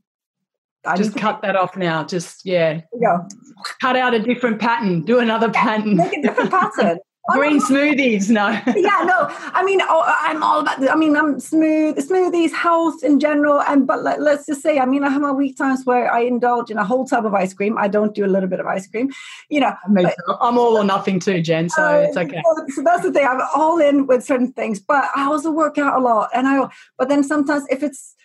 [0.86, 2.04] I just cut that off now.
[2.04, 3.26] Just yeah, go.
[3.80, 5.04] cut out a different pattern.
[5.04, 5.96] Do another pattern.
[5.96, 7.00] Make a different pattern.
[7.32, 8.50] Green smoothies, no.
[8.76, 9.28] yeah, no.
[9.54, 10.90] I mean, oh, I'm all about.
[10.90, 14.86] I mean, I'm smooth smoothies, health in general, and but let, us just say, I
[14.86, 17.54] mean, I have my weak times where I indulge in a whole tub of ice
[17.54, 17.78] cream.
[17.78, 19.10] I don't do a little bit of ice cream,
[19.48, 19.74] you know.
[19.88, 21.70] But, I'm all or nothing too, Jen.
[21.70, 22.42] So uh, it's okay.
[22.44, 23.26] So, so that's the thing.
[23.26, 26.68] I'm all in with certain things, but I also work out a lot, and I.
[26.98, 28.16] But then sometimes if it's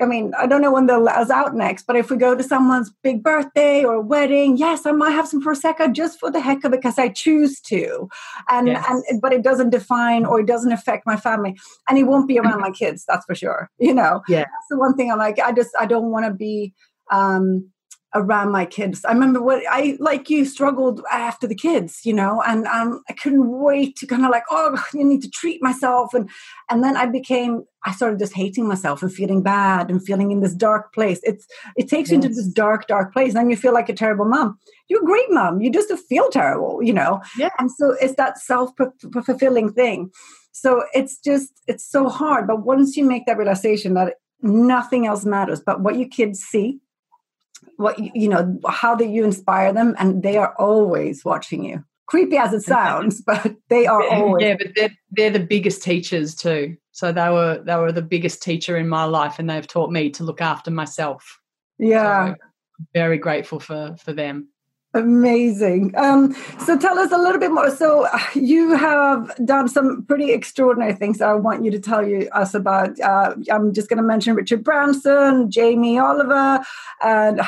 [0.00, 2.42] I mean, I don't know when the is out next, but if we go to
[2.42, 6.64] someone's big birthday or wedding, yes, I might have some prosecco just for the heck
[6.64, 8.08] of it because I choose to,
[8.50, 8.84] and yes.
[9.08, 11.56] and but it doesn't define or it doesn't affect my family,
[11.88, 13.04] and it won't be around my kids.
[13.08, 13.70] That's for sure.
[13.78, 15.38] You know, yeah, that's the one thing I'm like.
[15.38, 16.74] I just I don't want to be.
[17.10, 17.70] um
[18.16, 19.04] around my kids.
[19.04, 23.12] I remember what I like you struggled after the kids, you know, and um, I
[23.12, 26.28] couldn't wait to kind of like, oh, you need to treat myself, and
[26.70, 30.40] and then I became, I started just hating myself and feeling bad and feeling in
[30.40, 31.20] this dark place.
[31.22, 32.10] It's it takes yes.
[32.10, 34.58] you into this dark, dark place, and then you feel like a terrible mom.
[34.88, 35.60] You're a great mom.
[35.60, 37.20] You just feel terrible, you know.
[37.38, 37.50] Yeah.
[37.58, 38.70] And so it's that self
[39.12, 40.10] fulfilling thing.
[40.52, 45.24] So it's just it's so hard, but once you make that realization that nothing else
[45.24, 46.78] matters but what your kids see
[47.76, 49.94] what you know how do you inspire them?
[49.98, 51.84] And they are always watching you.
[52.06, 56.34] Creepy as it sounds but they are always yeah but they're, they're the biggest teachers
[56.34, 56.76] too.
[56.92, 60.10] So they were they were the biggest teacher in my life and they've taught me
[60.10, 61.40] to look after myself.
[61.78, 62.34] Yeah.
[62.34, 62.36] So
[62.94, 64.48] very grateful for for them
[64.94, 65.92] Amazing.
[65.96, 67.70] Um, so tell us a little bit more.
[67.70, 72.28] So you have done some pretty extraordinary things that I want you to tell you
[72.32, 72.98] us about.
[73.00, 76.64] Uh, I'm just going to mention Richard Branson, Jamie Oliver,
[77.02, 77.40] and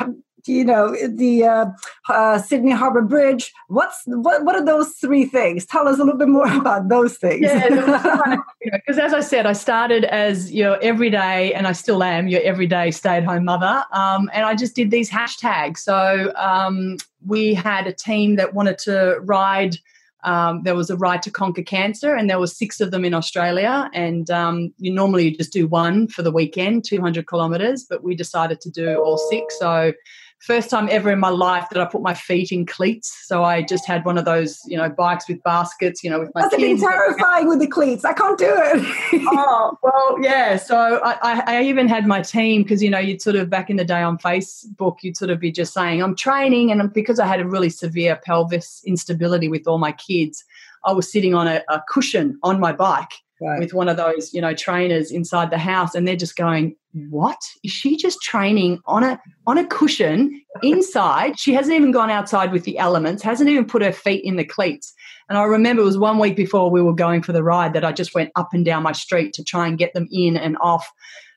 [0.46, 1.66] you know the uh,
[2.08, 3.52] uh, Sydney Harbour Bridge.
[3.68, 4.44] What's what?
[4.44, 5.64] What are those three things?
[5.64, 7.42] Tell us a little bit more about those things.
[7.42, 12.42] Yeah, because as I said, I started as your everyday, and I still am your
[12.42, 13.84] everyday stay-at-home mother.
[13.92, 15.78] Um, and I just did these hashtags.
[15.78, 19.76] So um, we had a team that wanted to ride.
[20.24, 23.14] Um, there was a ride to conquer cancer, and there were six of them in
[23.14, 23.88] Australia.
[23.94, 28.60] And um, you normally just do one for the weekend, 200 kilometres, but we decided
[28.62, 29.58] to do all six.
[29.58, 29.92] So
[30.40, 33.26] first time ever in my life that I put my feet in cleats.
[33.26, 36.30] So I just had one of those, you know, bikes with baskets, you know, with
[36.34, 36.80] my That's kids.
[36.80, 38.04] terrifying with the cleats.
[38.04, 39.22] I can't do it.
[39.26, 40.56] oh, well, yeah.
[40.56, 43.68] So I, I, I even had my team because, you know, you'd sort of back
[43.68, 46.70] in the day on Facebook, you'd sort of be just saying, I'm training.
[46.70, 50.44] And because I had a really severe pelvis instability with all my kids,
[50.84, 53.58] I was sitting on a, a cushion on my bike right.
[53.58, 56.76] with one of those, you know, trainers inside the house, and they're just going,
[57.10, 61.38] "What is she just training on a on a cushion inside?
[61.38, 64.44] She hasn't even gone outside with the elements, hasn't even put her feet in the
[64.44, 64.92] cleats."
[65.28, 67.84] And I remember it was one week before we were going for the ride that
[67.84, 70.56] I just went up and down my street to try and get them in and
[70.60, 70.90] off.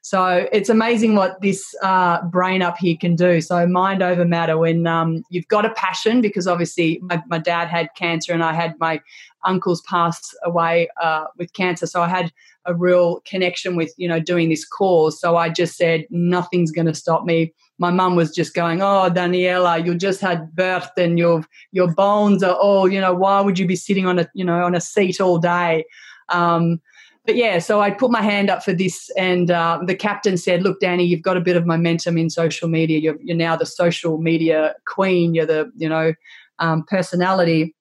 [0.03, 3.39] So it's amazing what this uh, brain up here can do.
[3.39, 7.67] So mind over matter when um, you've got a passion, because obviously my, my, dad
[7.67, 8.99] had cancer and I had my
[9.45, 11.85] uncles pass away uh, with cancer.
[11.85, 12.31] So I had
[12.65, 15.19] a real connection with, you know, doing this cause.
[15.19, 17.53] So I just said, nothing's going to stop me.
[17.77, 22.43] My mum was just going, oh, Daniela, you just had birth and your your bones
[22.43, 24.81] are all, you know, why would you be sitting on a, you know, on a
[24.81, 25.85] seat all day?
[26.29, 26.81] Um,
[27.25, 30.63] but yeah, so I put my hand up for this, and uh, the captain said,
[30.63, 32.99] "Look, Danny, you've got a bit of momentum in social media.
[32.99, 35.35] You're, you're now the social media queen.
[35.35, 36.13] You're the you know
[36.59, 37.75] um, personality.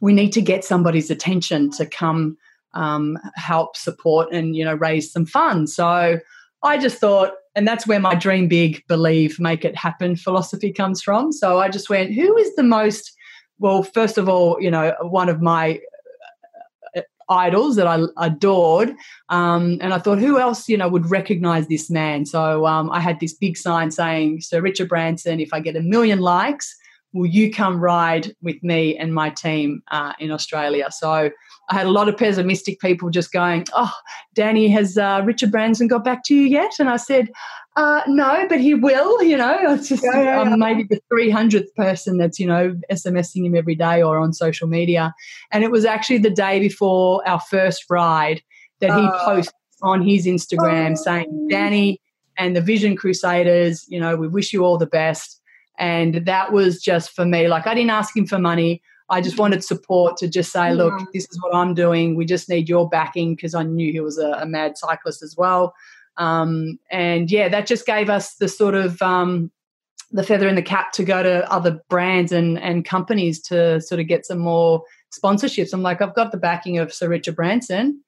[0.00, 2.36] We need to get somebody's attention to come
[2.74, 6.18] um, help support and you know raise some funds." So
[6.64, 11.02] I just thought, and that's where my dream big, believe, make it happen philosophy comes
[11.02, 11.30] from.
[11.30, 13.12] So I just went, who is the most
[13.60, 15.78] well, first of all, you know, one of my
[17.32, 18.94] idols that I adored.
[19.28, 22.26] Um, and I thought, who else, you know, would recognize this man?
[22.26, 25.82] So um, I had this big sign saying, Sir Richard Branson, if I get a
[25.82, 26.76] million likes,
[27.12, 30.88] will you come ride with me and my team uh, in Australia?
[30.90, 31.30] So
[31.72, 33.92] I had a lot of pessimistic people just going, oh,
[34.34, 36.72] Danny, has uh, Richard Branson got back to you yet?
[36.78, 37.30] And I said,
[37.76, 39.58] uh, no, but he will, you know.
[39.72, 40.56] It's just yeah, yeah, yeah.
[40.56, 45.14] maybe the 300th person that's, you know, SMSing him every day or on social media.
[45.50, 48.42] And it was actually the day before our first ride
[48.80, 51.02] that he uh, posts on his Instagram oh.
[51.02, 52.02] saying, Danny
[52.36, 55.40] and the Vision Crusaders, you know, we wish you all the best.
[55.78, 57.48] And that was just for me.
[57.48, 58.82] Like, I didn't ask him for money.
[59.12, 62.16] I just wanted support to just say, look, this is what I'm doing.
[62.16, 65.36] We just need your backing because I knew he was a, a mad cyclist as
[65.36, 65.74] well.
[66.16, 69.50] Um, and yeah, that just gave us the sort of um,
[70.12, 74.00] the feather in the cap to go to other brands and, and companies to sort
[74.00, 74.82] of get some more
[75.14, 75.74] sponsorships.
[75.74, 78.02] I'm like, I've got the backing of Sir Richard Branson.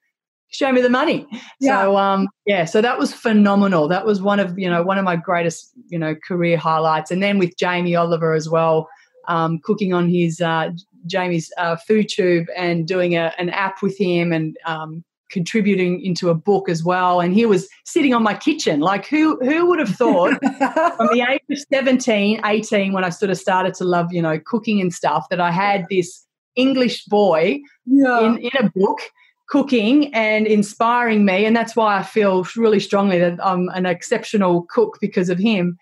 [0.49, 1.27] Show me the money.
[1.61, 1.83] Yeah.
[1.83, 3.88] So um, yeah, so that was phenomenal.
[3.88, 7.11] That was one of you know one of my greatest you know career highlights.
[7.11, 8.88] And then with Jamie Oliver as well,
[9.27, 10.71] um, cooking on his uh,
[11.07, 16.35] Jamie's uh, FoodTube and doing a, an app with him and um, contributing into a
[16.35, 17.21] book as well.
[17.21, 18.81] And he was sitting on my kitchen.
[18.81, 20.35] Like who who would have thought
[20.97, 24.38] from the age of 17 18 when i sort of started to love you know
[24.38, 26.25] cooking and stuff that i had this
[26.57, 28.21] english boy yeah.
[28.21, 29.01] in, in a book
[29.47, 31.45] cooking and inspiring me.
[31.45, 35.77] And that's why i feel really strongly that i'm an exceptional cook because of him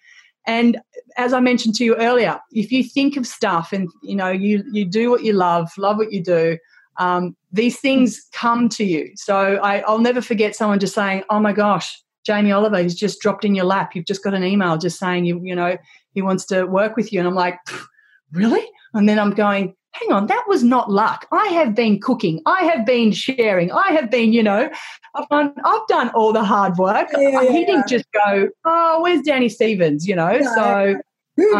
[0.46, 0.78] and
[1.16, 4.64] as i mentioned to you earlier if you think of stuff and you know you
[4.72, 6.56] you do what you love love what you do
[6.98, 9.12] um, these things come to you.
[9.16, 13.20] So I, will never forget someone just saying, "Oh my gosh, Jamie Oliver, he's just
[13.20, 13.94] dropped in your lap.
[13.94, 15.76] You've just got an email just saying you, you know,
[16.12, 17.58] he wants to work with you." And I'm like,
[18.32, 21.26] "Really?" And then I'm going, "Hang on, that was not luck.
[21.32, 22.40] I have been cooking.
[22.46, 23.70] I have been sharing.
[23.72, 24.70] I have been, you know,
[25.14, 27.08] I've done, I've done all the hard work.
[27.12, 30.96] Yeah, yeah, he didn't just go, "Oh, where's Danny Stevens?" You know, so."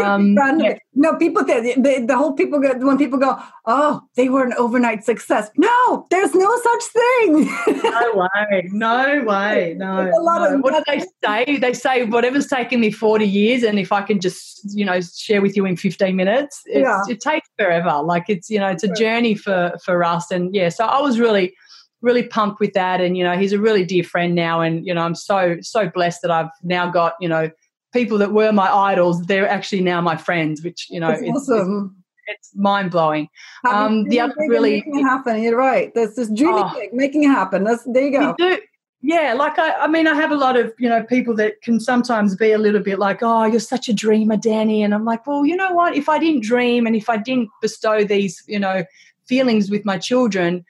[0.05, 0.77] Um, yeah.
[0.95, 4.53] No, people the, the, the whole people go when people go, oh, they were an
[4.59, 5.51] overnight success.
[5.57, 7.45] No, there's no such thing.
[7.83, 8.13] no
[8.51, 10.11] way, no way, no.
[10.11, 10.59] no.
[10.59, 11.57] What do they say?
[11.57, 15.41] They say whatever's taken me forty years, and if I can just you know share
[15.41, 17.01] with you in fifteen minutes, yeah.
[17.09, 18.03] it takes forever.
[18.03, 20.69] Like it's you know it's a journey for for us, and yeah.
[20.69, 21.55] So I was really
[22.03, 24.93] really pumped with that, and you know he's a really dear friend now, and you
[24.93, 27.49] know I'm so so blessed that I've now got you know
[27.93, 31.97] people that were my idols, they're actually now my friends, which you know, it's, awesome.
[32.27, 33.29] It's, it's mind blowing.
[33.69, 35.43] Um, the other really making it happen.
[35.43, 35.93] You're right.
[35.95, 37.65] That's this dreaming oh, making it happen.
[37.65, 38.35] That's there you go.
[38.39, 38.59] You
[39.05, 41.81] yeah, like I, I mean, I have a lot of you know people that can
[41.81, 45.27] sometimes be a little bit like, "Oh, you're such a dreamer, Danny," and I'm like,
[45.27, 45.97] "Well, you know what?
[45.97, 48.85] If I didn't dream and if I didn't bestow these, you know,
[49.27, 50.65] feelings with my children,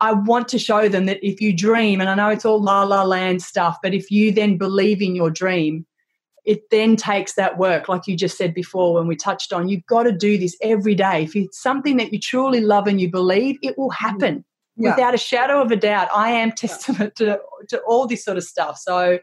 [0.00, 2.82] I want to show them that if you dream, and I know it's all la
[2.84, 5.84] la land stuff, but if you then believe in your dream,
[6.46, 9.84] it then takes that work, like you just said before when we touched on, you've
[9.86, 11.24] got to do this every day.
[11.24, 14.44] If it's something that you truly love and you believe, it will happen
[14.76, 14.90] yeah.
[14.90, 16.08] without a shadow of a doubt.
[16.14, 18.78] I am testament to, to all this sort of stuff.
[18.78, 19.18] So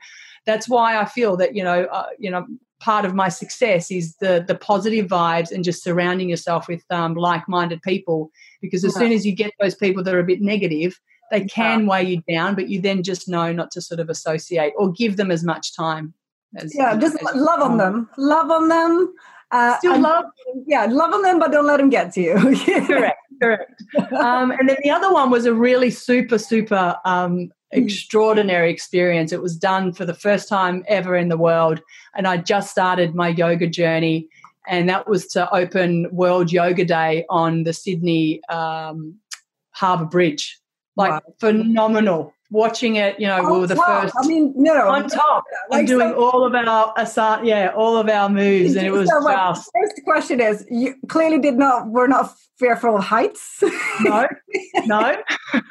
[0.45, 2.45] that's why I feel that, you know, uh, you know,
[2.81, 7.13] part of my success is the the positive vibes and just surrounding yourself with um,
[7.13, 8.29] like-minded people
[8.61, 8.99] because as yeah.
[8.99, 10.99] soon as you get those people that are a bit negative
[11.31, 11.87] they can yeah.
[11.87, 15.15] weigh you down but you then just know not to sort of associate or give
[15.15, 16.13] them as much time
[16.57, 19.13] as, yeah just as love on them love on them
[19.51, 20.25] uh, Still love,
[20.65, 22.33] yeah, love on them, but don't let them get to you.
[22.87, 23.83] correct, correct.
[24.11, 27.83] Um, and then the other one was a really super, super um, Hmm.
[27.83, 29.31] extraordinary experience.
[29.31, 31.81] It was done for the first time ever in the world.
[32.15, 34.27] And I just started my yoga journey.
[34.67, 39.15] And that was to open World Yoga Day on the Sydney um,
[39.71, 40.59] Harbour Bridge.
[40.95, 41.21] Like wow.
[41.39, 44.03] phenomenal watching it, you know, on we oh, were the top.
[44.03, 44.15] first.
[44.17, 47.97] I mean, no, on top like and doing so, all of our aside, yeah, all
[47.97, 49.69] of our moves, and it was so just.
[49.73, 51.87] First question is: you clearly did not.
[51.87, 53.61] We're not fearful of heights.
[54.01, 54.27] no,
[54.85, 55.17] no.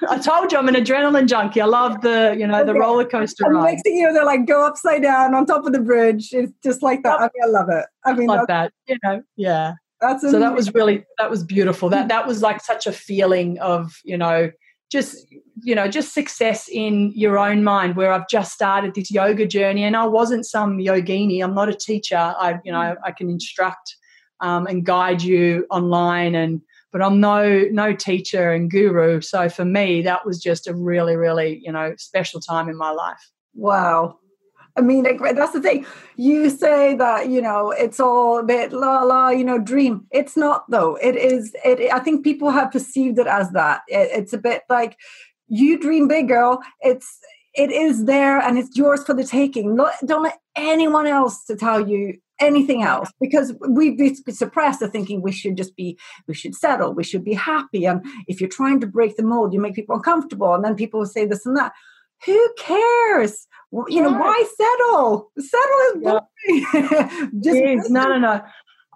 [0.09, 1.61] I told you I'm an adrenaline junkie.
[1.61, 2.67] I love the, you know, okay.
[2.67, 3.73] the roller coaster and ride.
[3.73, 6.31] Next thing you know, they're like go upside down on top of the bridge.
[6.33, 7.21] It's just like that.
[7.21, 7.87] I, mean, I love it.
[8.05, 8.73] I mean, like that.
[8.87, 9.75] You know, yeah.
[10.01, 11.89] That's so that was really that was beautiful.
[11.89, 14.51] That that was like such a feeling of you know
[14.93, 15.27] just
[15.63, 19.83] you know just success in your own mind where i've just started this yoga journey.
[19.83, 21.43] And i wasn't some yogini.
[21.43, 22.17] I'm not a teacher.
[22.17, 23.97] I you know i can instruct
[24.41, 26.61] um, and guide you online and
[26.93, 29.23] but i'm no no teacher and guru.
[29.23, 32.91] So for me that was just a really really you know special time in my
[32.91, 33.31] life.
[33.55, 34.19] Wow
[34.77, 35.85] I mean, that's the thing.
[36.17, 40.07] You say that you know it's all a bit la la, you know, dream.
[40.11, 40.97] It's not though.
[40.97, 41.55] It is.
[41.65, 41.93] It.
[41.93, 43.83] I think people have perceived it as that.
[43.89, 44.97] It, it's a bit like
[45.49, 46.61] you dream big, girl.
[46.81, 47.19] It's
[47.55, 49.77] it is there and it's yours for the taking.
[49.77, 54.89] Not, don't let anyone else to tell you anything else because we've been suppressed to
[54.89, 58.51] thinking we should just be we should settle we should be happy and if you're
[58.51, 61.47] trying to break the mold you make people uncomfortable and then people will say this
[61.47, 61.73] and that
[62.25, 63.47] who cares
[63.89, 65.31] you know, why settle?
[65.39, 67.41] Settle is boring.
[67.43, 68.43] Just yes, no, no, no.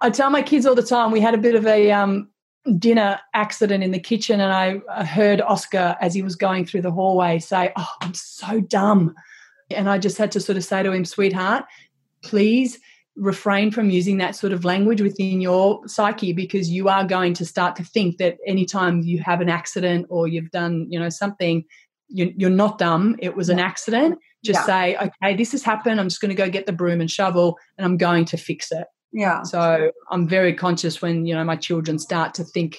[0.01, 1.11] I tell my kids all the time.
[1.11, 2.29] We had a bit of a um,
[2.77, 6.81] dinner accident in the kitchen, and I, I heard Oscar as he was going through
[6.83, 9.15] the hallway say, "Oh, I'm so dumb,"
[9.71, 11.65] and I just had to sort of say to him, "Sweetheart,
[12.23, 12.79] please."
[13.19, 17.43] refrain from using that sort of language within your psyche because you are going to
[17.43, 21.65] start to think that anytime you have an accident or you've done you know something
[22.09, 24.65] you're not dumb it was an accident just yeah.
[24.65, 25.99] say, okay, this has happened.
[25.99, 28.71] I'm just going to go get the broom and shovel and I'm going to fix
[28.71, 28.87] it.
[29.11, 29.43] Yeah.
[29.43, 32.77] So I'm very conscious when, you know, my children start to think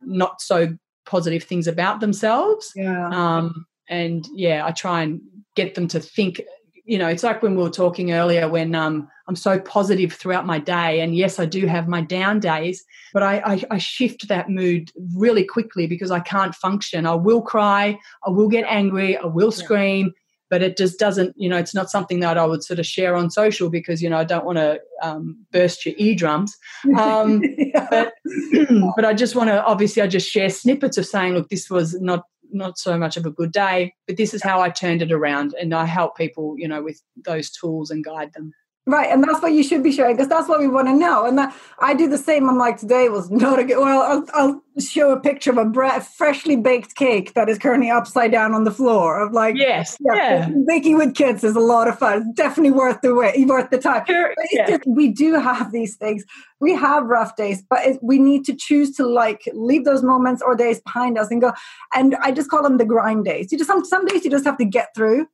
[0.00, 2.72] not so positive things about themselves.
[2.76, 3.08] Yeah.
[3.10, 5.20] Um, and yeah, I try and
[5.56, 6.42] get them to think,
[6.88, 10.46] you know, it's like when we were talking earlier when um, I'm so positive throughout
[10.46, 11.00] my day.
[11.00, 14.90] And yes, I do have my down days, but I, I, I shift that mood
[15.14, 17.04] really quickly because I can't function.
[17.04, 20.06] I will cry, I will get angry, I will scream.
[20.06, 20.12] Yeah
[20.50, 23.14] but it just doesn't you know it's not something that i would sort of share
[23.14, 26.56] on social because you know i don't want to um, burst your eardrums
[26.96, 27.42] um,
[27.90, 28.14] but
[28.96, 32.00] but i just want to obviously i just share snippets of saying look this was
[32.00, 35.12] not not so much of a good day but this is how i turned it
[35.12, 38.52] around and i help people you know with those tools and guide them
[38.88, 41.26] Right, and that's what you should be sharing because that's what we want to know.
[41.26, 42.48] And that, I do the same.
[42.48, 43.76] I'm like, today was not a good.
[43.76, 47.90] Well, I'll, I'll show a picture of a bre- freshly baked cake that is currently
[47.90, 49.20] upside down on the floor.
[49.20, 50.50] Of like, yes, yeah, yeah.
[50.66, 52.22] baking with kids is a lot of fun.
[52.22, 54.06] It's definitely worth the way, worth the time.
[54.06, 54.66] Sure, yeah.
[54.66, 56.24] just, we do have these things.
[56.58, 60.40] We have rough days, but it, we need to choose to like leave those moments
[60.40, 61.52] or days behind us and go.
[61.94, 63.52] And I just call them the grind days.
[63.52, 65.26] You just some some days you just have to get through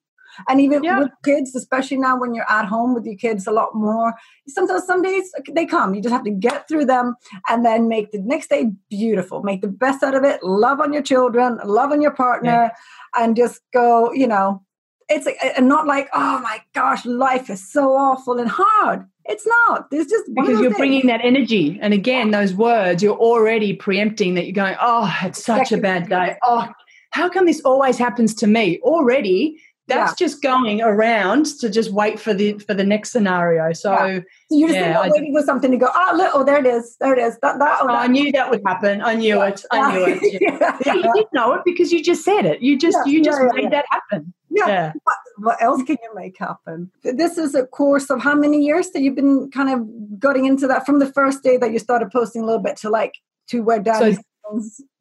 [0.49, 0.99] and even yeah.
[0.99, 4.15] with kids, especially now when you're at home with your kids a lot more,
[4.49, 5.95] sometimes some days they come.
[5.95, 7.17] You just have to get through them
[7.49, 9.43] and then make the next day beautiful.
[9.43, 10.43] Make the best out of it.
[10.43, 13.23] Love on your children, love on your partner, yeah.
[13.23, 14.63] and just go, you know,
[15.09, 19.05] it's and not like, oh my gosh, life is so awful and hard.
[19.27, 19.91] It's not.
[19.91, 20.79] There's just because you're days.
[20.79, 25.45] bringing that energy, and again, those words, you're already preempting that you're going, oh, it's
[25.45, 26.37] such a bad day.
[26.43, 26.69] Oh,
[27.11, 28.81] how come this always happens to me?
[28.81, 30.27] Already, that's yeah.
[30.27, 33.73] just going around to just wait for the for the next scenario.
[33.73, 33.99] So, yeah.
[33.99, 35.89] so you're just yeah, waiting for something to go.
[35.95, 37.39] Oh, look, oh, there it is, there it is.
[37.43, 37.95] That, that, oh, that.
[37.95, 39.03] I knew that would happen.
[39.03, 39.63] I knew it.
[39.71, 40.41] I knew it.
[40.41, 40.95] yeah.
[40.95, 42.63] You did know it because you just said it.
[42.63, 44.33] You just you just made that happen.
[44.51, 44.93] Yeah.
[45.03, 46.91] What, what, else can you make happen?
[47.03, 50.69] This is a course of how many years that you've been kind of getting into
[50.69, 53.15] that from the first day that you started posting a little bit to like
[53.49, 54.15] to where down.
[54.15, 54.23] So,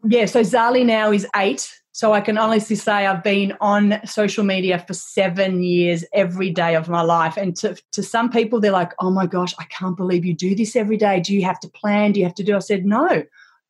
[0.06, 0.26] yeah.
[0.26, 4.80] So Zali now is eight so I can honestly say I've been on social media
[4.80, 7.38] for seven years every day of my life.
[7.38, 10.56] And to, to some people, they're like, oh my gosh, I can't believe you do
[10.56, 11.20] this every day.
[11.20, 12.12] Do you have to plan?
[12.12, 12.56] Do you have to do?
[12.56, 13.24] I said, no.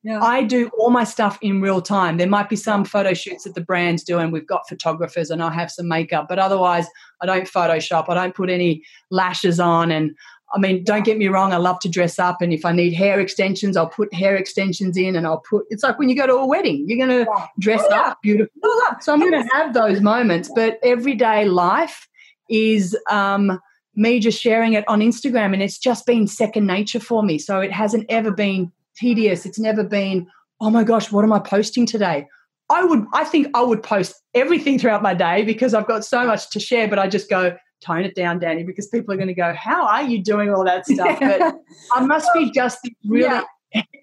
[0.04, 0.22] Yeah.
[0.22, 2.16] I do all my stuff in real time.
[2.16, 5.42] There might be some photo shoots that the brands do, and we've got photographers, and
[5.42, 6.86] I have some makeup, but otherwise,
[7.22, 8.10] I don't Photoshop.
[8.10, 10.14] I don't put any lashes on, and
[10.54, 12.40] I mean, don't get me wrong, I love to dress up.
[12.40, 15.82] And if I need hair extensions, I'll put hair extensions in and I'll put it's
[15.82, 18.00] like when you go to a wedding, you're going to dress oh, yeah.
[18.02, 18.52] up beautiful.
[19.00, 20.50] So I'm going to have those moments.
[20.54, 22.08] But everyday life
[22.48, 23.60] is um,
[23.96, 27.38] me just sharing it on Instagram and it's just been second nature for me.
[27.38, 29.46] So it hasn't ever been tedious.
[29.46, 30.28] It's never been,
[30.60, 32.28] oh my gosh, what am I posting today?
[32.70, 36.26] I would, I think I would post everything throughout my day because I've got so
[36.26, 39.28] much to share, but I just go, tone it down, Danny, because people are going
[39.28, 41.18] to go, how are you doing all that stuff?
[41.20, 41.56] But
[41.94, 43.44] I must be just really yeah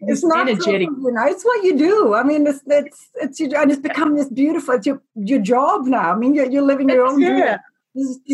[0.01, 0.89] it's not energetic.
[0.89, 2.13] you know, it's what you do.
[2.13, 4.75] I mean, it's it's it's your, and it's become this beautiful.
[4.75, 6.13] It's your your job now.
[6.13, 7.21] I mean, you're, you're living your own.
[7.21, 7.57] Yeah.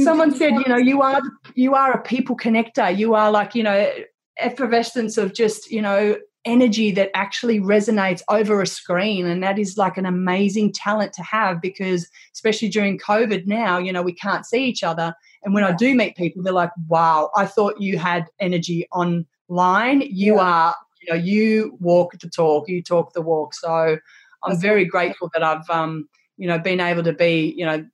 [0.03, 1.21] Someone said, you know, you are
[1.55, 2.95] you are a people connector.
[2.95, 3.91] You are like you know
[4.39, 9.77] effervescence of just you know energy that actually resonates over a screen and that is
[9.77, 14.45] like an amazing talent to have because especially during covid now you know we can't
[14.45, 15.13] see each other
[15.43, 15.69] and when yeah.
[15.69, 20.41] i do meet people they're like wow i thought you had energy online you yeah.
[20.41, 23.97] are you know you walk the talk you talk the walk so
[24.43, 26.07] i'm That's very grateful that i've um
[26.37, 27.85] you know been able to be you know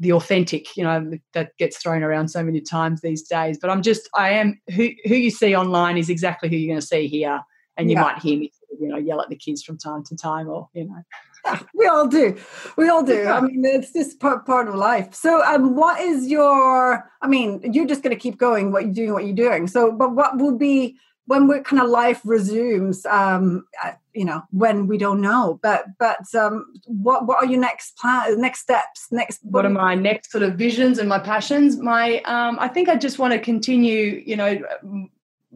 [0.00, 3.82] the authentic you know that gets thrown around so many times these days but i'm
[3.82, 7.08] just i am who who you see online is exactly who you're going to see
[7.08, 7.40] here
[7.78, 8.02] and you yeah.
[8.02, 10.84] might hear me, you know, yell at the kids from time to time, or you
[10.84, 11.02] know.
[11.74, 12.36] we all do.
[12.76, 13.26] We all do.
[13.26, 15.14] I mean, it's just part, part of life.
[15.14, 17.10] So, um, what is your?
[17.22, 18.72] I mean, you're just going to keep going.
[18.72, 19.66] What you're doing, what you're doing.
[19.66, 23.04] So, but what will be when we kind of life resumes?
[23.06, 25.58] Um, uh, you know, when we don't know.
[25.62, 28.40] But but um, what what are your next plan?
[28.40, 29.06] Next steps?
[29.10, 29.40] Next.
[29.42, 31.76] What, what are my next sort of visions and my passions?
[31.76, 34.22] My um, I think I just want to continue.
[34.26, 35.08] You know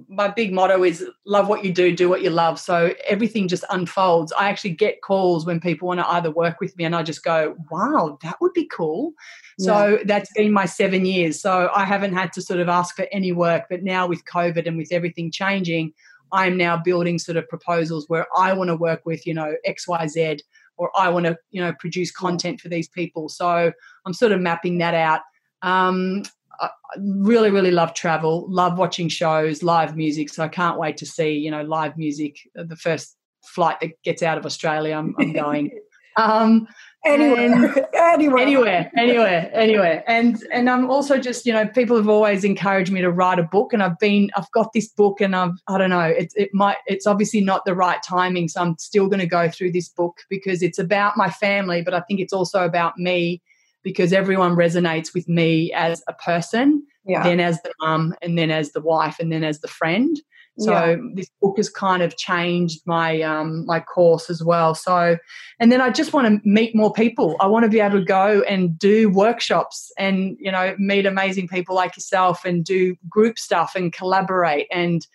[0.09, 2.59] my big motto is love what you do, do what you love.
[2.59, 4.33] So everything just unfolds.
[4.33, 7.23] I actually get calls when people want to either work with me and I just
[7.23, 9.13] go, wow, that would be cool.
[9.59, 9.67] Yeah.
[9.67, 11.41] So that's been my seven years.
[11.41, 13.65] So I haven't had to sort of ask for any work.
[13.69, 15.93] But now with COVID and with everything changing,
[16.33, 20.41] I'm now building sort of proposals where I want to work with, you know, XYZ
[20.79, 23.29] or I want to, you know, produce content for these people.
[23.29, 23.71] So
[24.07, 25.21] I'm sort of mapping that out.
[25.61, 26.23] Um,
[26.63, 30.31] I really, really love travel, love watching shows, live music.
[30.31, 32.37] So I can't wait to see, you know, live music.
[32.59, 35.71] Uh, the first flight that gets out of Australia, I'm, I'm going.
[36.17, 36.69] um,
[37.05, 40.05] anywhere, anywhere, anywhere, anywhere, anywhere.
[40.07, 43.45] And and I'm also just, you know, people have always encouraged me to write a
[43.45, 46.51] book, and I've been, I've got this book, and I've, I don't know, it it
[46.53, 49.89] might, it's obviously not the right timing, so I'm still going to go through this
[49.89, 53.43] book because it's about my family, but I think it's also about me
[53.83, 57.23] because everyone resonates with me as a person, yeah.
[57.23, 60.21] then as the mum, and then as the wife, and then as the friend.
[60.59, 60.97] So yeah.
[61.15, 64.75] this book has kind of changed my um, my course as well.
[64.75, 65.17] So,
[65.59, 67.37] and then I just want to meet more people.
[67.41, 71.49] I want to be able to go and do workshops and you know meet amazing
[71.49, 75.07] people like yourself and do group stuff and collaborate and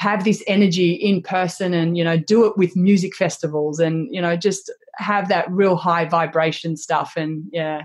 [0.00, 4.20] have this energy in person and you know do it with music festivals and you
[4.20, 7.82] know just have that real high vibration stuff and yeah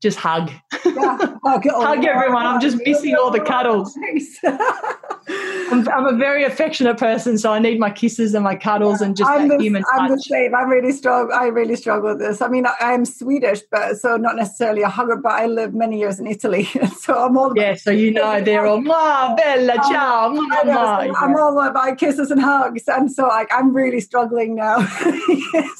[0.00, 0.50] just hug.
[0.84, 2.46] Yeah, hug, hug everyone.
[2.46, 3.96] I'm just missing all the cuddles.
[5.28, 9.16] I'm, I'm, a very affectionate person, so I need my kisses and my cuddles and
[9.16, 9.92] just I'm the, human touch.
[9.92, 10.54] I'm the same.
[10.54, 11.30] I'm really strong.
[11.32, 12.40] I really struggle with this.
[12.40, 15.16] I mean, I, am Swedish, but so not necessarily a hugger.
[15.16, 16.64] But I lived many years in Italy,
[16.98, 17.52] so I'm all.
[17.56, 21.04] Yeah, so you know they're all ma bella um, ciao, ma, ma.
[21.04, 24.78] So I'm all about kisses and hugs, and so like I'm really struggling now.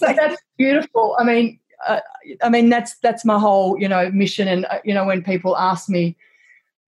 [0.03, 1.17] like, that's beautiful.
[1.19, 2.01] I mean, uh,
[2.43, 4.49] I mean that's that's my whole you know mission.
[4.49, 6.17] And uh, you know when people ask me,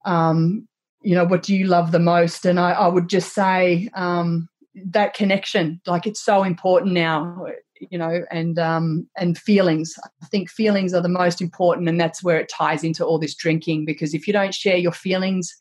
[0.05, 0.68] um,
[1.03, 4.49] you know, what do you love the most, and I, I would just say um,
[4.74, 5.80] that connection.
[5.86, 7.47] Like it's so important now,
[7.90, 9.95] you know, and um, and feelings.
[10.22, 13.34] I think feelings are the most important, and that's where it ties into all this
[13.34, 13.84] drinking.
[13.84, 15.55] Because if you don't share your feelings,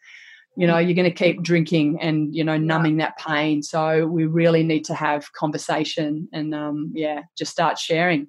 [0.55, 4.25] you know you're going to keep drinking and you know numbing that pain so we
[4.25, 8.27] really need to have conversation and um, yeah just start sharing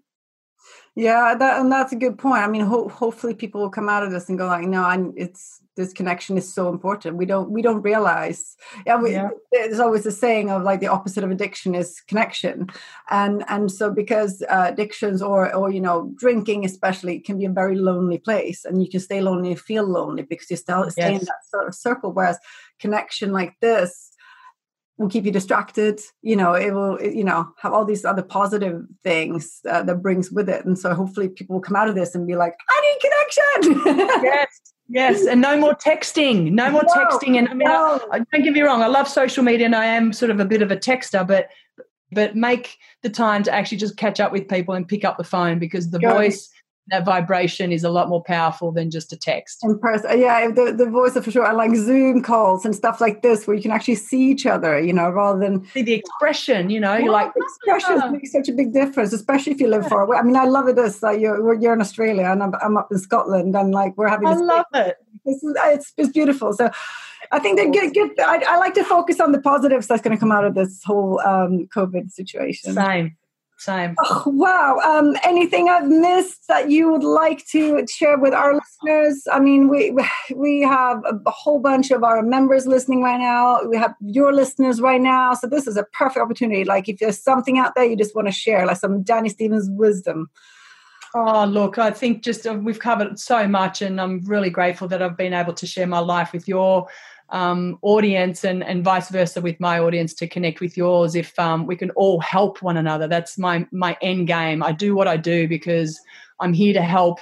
[0.95, 2.43] yeah, that and that's a good point.
[2.43, 5.15] I mean, ho- hopefully people will come out of this and go like, no, I'm,
[5.17, 7.17] it's this connection is so important.
[7.17, 8.57] We don't we don't realize.
[8.85, 9.31] Yeah, we, yeah.
[9.53, 12.69] there's always a saying of like the opposite of addiction is connection,
[13.09, 17.51] and and so because uh, addictions or or you know drinking especially can be a
[17.51, 21.13] very lonely place, and you can stay lonely and feel lonely because you still stay
[21.13, 21.21] yes.
[21.21, 22.13] in that sort of circle.
[22.13, 22.39] Whereas
[22.79, 24.12] connection like this
[25.03, 28.85] will keep you distracted you know it will you know have all these other positive
[29.03, 30.65] things uh, that brings with it.
[30.65, 33.99] And so hopefully people will come out of this and be like i need connection!
[34.23, 37.39] Yes yes and no more texting no more no, texting.
[37.39, 38.01] And i mean no.
[38.11, 40.45] I, don't get me wrong i love social media and i am sort of a
[40.45, 41.49] bit of a texter but
[42.11, 45.25] but make the time to actually just catch up with people and pick up the
[45.25, 46.51] phone because the voice
[46.89, 49.61] that vibration is a lot more powerful than just a text.
[49.63, 51.45] In person, yeah, the, the voice of for sure.
[51.45, 54.81] I like Zoom calls and stuff like this where you can actually see each other,
[54.81, 56.71] you know, rather than see the expression.
[56.71, 60.03] You know, you're like expressions make such a big difference, especially if you live far
[60.03, 60.19] away.
[60.19, 62.89] I mean, I love it as like you're you're in Australia and I'm, I'm up
[62.91, 64.27] in Scotland and like we're having.
[64.27, 64.97] I love it.
[65.25, 66.53] This is it's, it's beautiful.
[66.53, 66.71] So.
[67.31, 68.21] I think they get good.
[68.21, 70.83] I, I, like to focus on the positives that's going to come out of this
[70.85, 72.75] whole um, COVID situation.
[72.75, 73.17] Same.
[73.63, 73.95] Same.
[74.03, 74.79] Oh, wow.
[74.85, 79.23] Um, anything I've missed that you would like to share with our listeners?
[79.31, 79.97] I mean, we
[80.35, 83.61] we have a whole bunch of our members listening right now.
[83.63, 85.35] We have your listeners right now.
[85.35, 86.65] So this is a perfect opportunity.
[86.65, 89.71] Like if there's something out there you just want to share, like some Danny Stevens
[89.71, 90.29] wisdom.
[91.15, 95.03] Oh, look, I think just uh, we've covered so much, and I'm really grateful that
[95.03, 96.89] I've been able to share my life with your
[97.31, 101.67] um, audience and, and vice versa with my audience to connect with yours if um,
[101.67, 103.09] we can all help one another.
[103.09, 104.63] That's my my end game.
[104.63, 106.01] I do what i do because
[106.41, 107.19] i'm here to help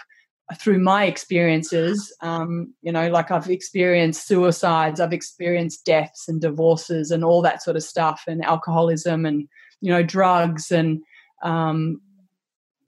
[0.59, 2.13] through my experiences.
[2.21, 7.63] Um, you know like i've experienced suicides i've experienced deaths and divorces and all that
[7.63, 9.49] sort of stuff and alcoholism and
[9.81, 11.03] you know drugs and
[11.43, 12.01] um,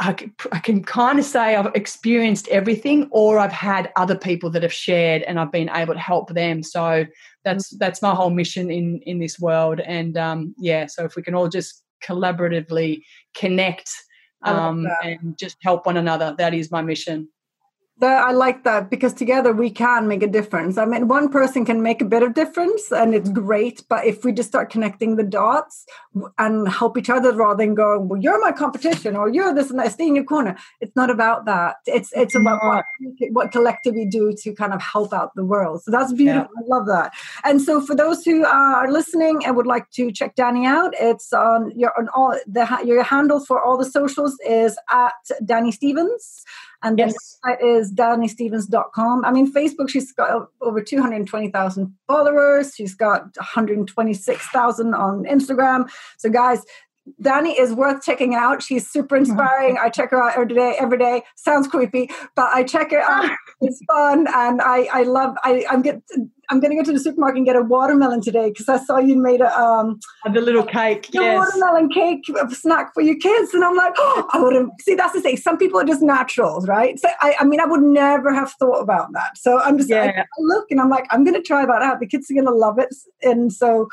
[0.04, 4.50] I can, I can kind of say I've experienced everything, or I've had other people
[4.50, 6.62] that have shared, and I've been able to help them.
[6.62, 7.06] So
[7.44, 9.80] that's that's my whole mission in in this world.
[9.80, 13.02] And um, yeah, so if we can all just collaboratively
[13.34, 13.88] connect
[14.42, 17.28] um, and just help one another, that is my mission.
[18.06, 20.78] I like that because together we can make a difference.
[20.78, 24.24] I mean, one person can make a bit of difference and it's great, but if
[24.24, 25.86] we just start connecting the dots
[26.38, 29.78] and help each other rather than going, well, you're my competition or you're this and
[29.78, 30.56] that, stay in your corner.
[30.80, 31.76] It's not about that.
[31.86, 32.84] It's it's about what,
[33.30, 35.82] what collectively do to kind of help out the world.
[35.82, 36.50] So that's beautiful.
[36.56, 36.62] Yeah.
[36.64, 37.12] I love that.
[37.44, 40.92] And so for those who uh, are listening and would like to check Danny out,
[40.98, 45.72] it's on your on all the your handle for all the socials is at Danny
[45.72, 46.44] Stevens.
[46.82, 47.14] And yes.
[47.14, 49.24] the website is danistevens.com.
[49.24, 52.74] I mean, Facebook, she's got over 220,000 followers.
[52.76, 55.88] She's got 126,000 on Instagram.
[56.18, 56.64] So, guys,
[57.20, 58.62] Danny is worth checking out.
[58.62, 59.30] She's super mm-hmm.
[59.30, 59.78] inspiring.
[59.78, 60.76] I check her out every day.
[60.78, 63.30] Every day sounds creepy, but I check her out.
[63.64, 65.36] It's fun, and I I love.
[65.44, 66.02] I I'm get
[66.52, 68.98] I'm going to go to the supermarket and get a watermelon today because I saw
[68.98, 69.98] you made a um
[70.30, 71.38] the little cake, the yes.
[71.38, 74.68] watermelon cake snack for your kids, and I'm like, oh, I would.
[74.82, 75.38] See, that's the thing.
[75.38, 76.98] Some people are just naturals, right?
[77.00, 79.38] So I, I mean, I would never have thought about that.
[79.38, 80.12] So I'm just, yeah.
[80.14, 82.00] I, I look and I'm like, I'm going to try that out.
[82.00, 83.88] The kids are going to love it, and so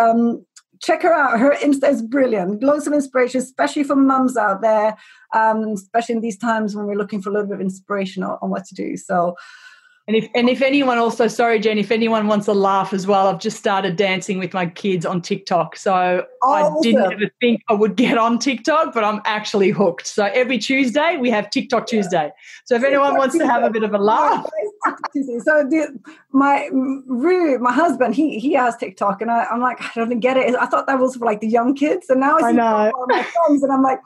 [0.00, 0.46] um
[0.80, 1.40] check her out.
[1.40, 2.62] Her Insta is brilliant.
[2.62, 4.96] Loads of inspiration, especially for mums out there,
[5.34, 8.38] um, especially in these times when we're looking for a little bit of inspiration on,
[8.40, 8.96] on what to do.
[8.96, 9.34] So
[10.06, 13.26] and if and if anyone also, sorry, Jen, if anyone wants a laugh as well,
[13.26, 15.76] I've just started dancing with my kids on TikTok.
[15.76, 20.06] So oh, I didn't ever think I would get on TikTok, but I'm actually hooked.
[20.06, 22.30] So every Tuesday we have TikTok Tuesday.
[22.66, 24.44] So if anyone wants to have a bit of a laugh.
[25.14, 25.98] so the,
[26.32, 30.36] my Rue, my husband, he he has TikTok, and I, am like, I don't get
[30.36, 30.54] it.
[30.54, 32.92] I thought that was for like the young kids, and now I see I know.
[33.06, 34.00] my friends, and I'm like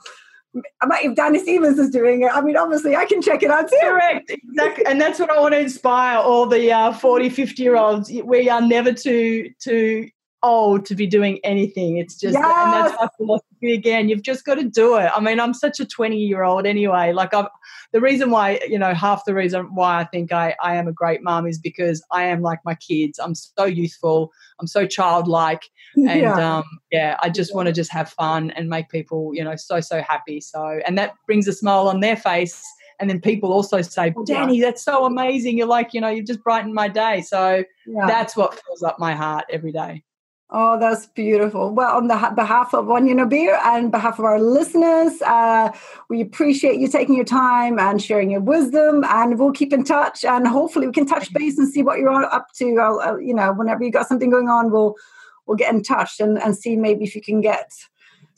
[0.55, 3.79] if Dani Stevens is doing it, I mean, obviously I can check it out too.
[3.83, 4.87] Correct, exactly.
[4.87, 8.11] And that's what I want to inspire all the uh, 40, 50 year olds.
[8.25, 10.09] We are never too, too
[10.43, 11.99] old to be doing anything.
[11.99, 12.45] It's just, yes.
[12.45, 14.09] and that's my philosophy again.
[14.09, 15.11] You've just got to do it.
[15.15, 17.13] I mean, I'm such a 20 year old anyway.
[17.13, 17.47] Like, I've,
[17.93, 20.93] the reason why, you know, half the reason why I think I, I am a
[20.93, 23.19] great mom is because I am like my kids.
[23.19, 25.65] I'm so youthful, I'm so childlike.
[25.97, 29.43] And yeah, um, yeah I just want to just have fun and make people, you
[29.43, 30.41] know, so, so happy.
[30.41, 32.63] So, and that brings a smile on their face
[33.01, 36.43] and then people also say Danny, that's so amazing you're like you know you've just
[36.43, 38.07] brightened my day so yeah.
[38.07, 40.03] that's what fills up my heart every day
[40.51, 41.75] Oh, that's beautiful.
[41.75, 45.71] Well, on the behalf of No Beer and behalf of our listeners, uh,
[46.09, 49.05] we appreciate you taking your time and sharing your wisdom.
[49.05, 52.11] And we'll keep in touch, and hopefully, we can touch base and see what you're
[52.11, 52.79] up to.
[52.81, 54.97] Uh, you know, whenever you got something going on, we'll
[55.47, 57.71] we'll get in touch and, and see maybe if you can get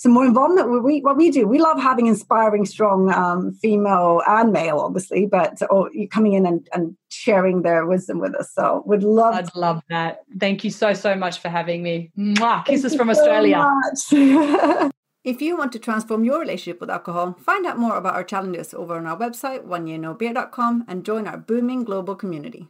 [0.01, 0.83] some more involvement.
[0.83, 5.61] We, what we do, we love having inspiring, strong um, female and male, obviously, but
[5.69, 8.51] or coming in and, and sharing their wisdom with us.
[8.55, 9.35] So would love.
[9.35, 10.23] I'd to- love that.
[10.39, 12.11] Thank you so so much for having me.
[12.17, 13.71] Mwah, kisses from Australia.
[13.95, 14.91] So
[15.25, 18.73] if you want to transform your relationship with alcohol, find out more about our challenges
[18.73, 22.69] over on our website, oneyearnobeer.com, and join our booming global community.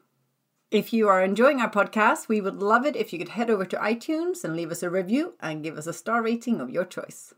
[0.71, 3.65] If you are enjoying our podcast, we would love it if you could head over
[3.65, 6.85] to iTunes and leave us a review and give us a star rating of your
[6.85, 7.35] choice.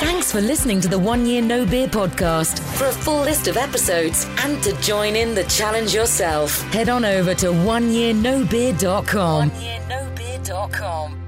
[0.00, 2.58] Thanks for listening to the One Year No Beer podcast.
[2.76, 7.04] For a full list of episodes and to join in the challenge yourself, head on
[7.04, 9.50] over to oneyearnobeer.com.
[9.50, 11.27] Oneyearnobeer.com.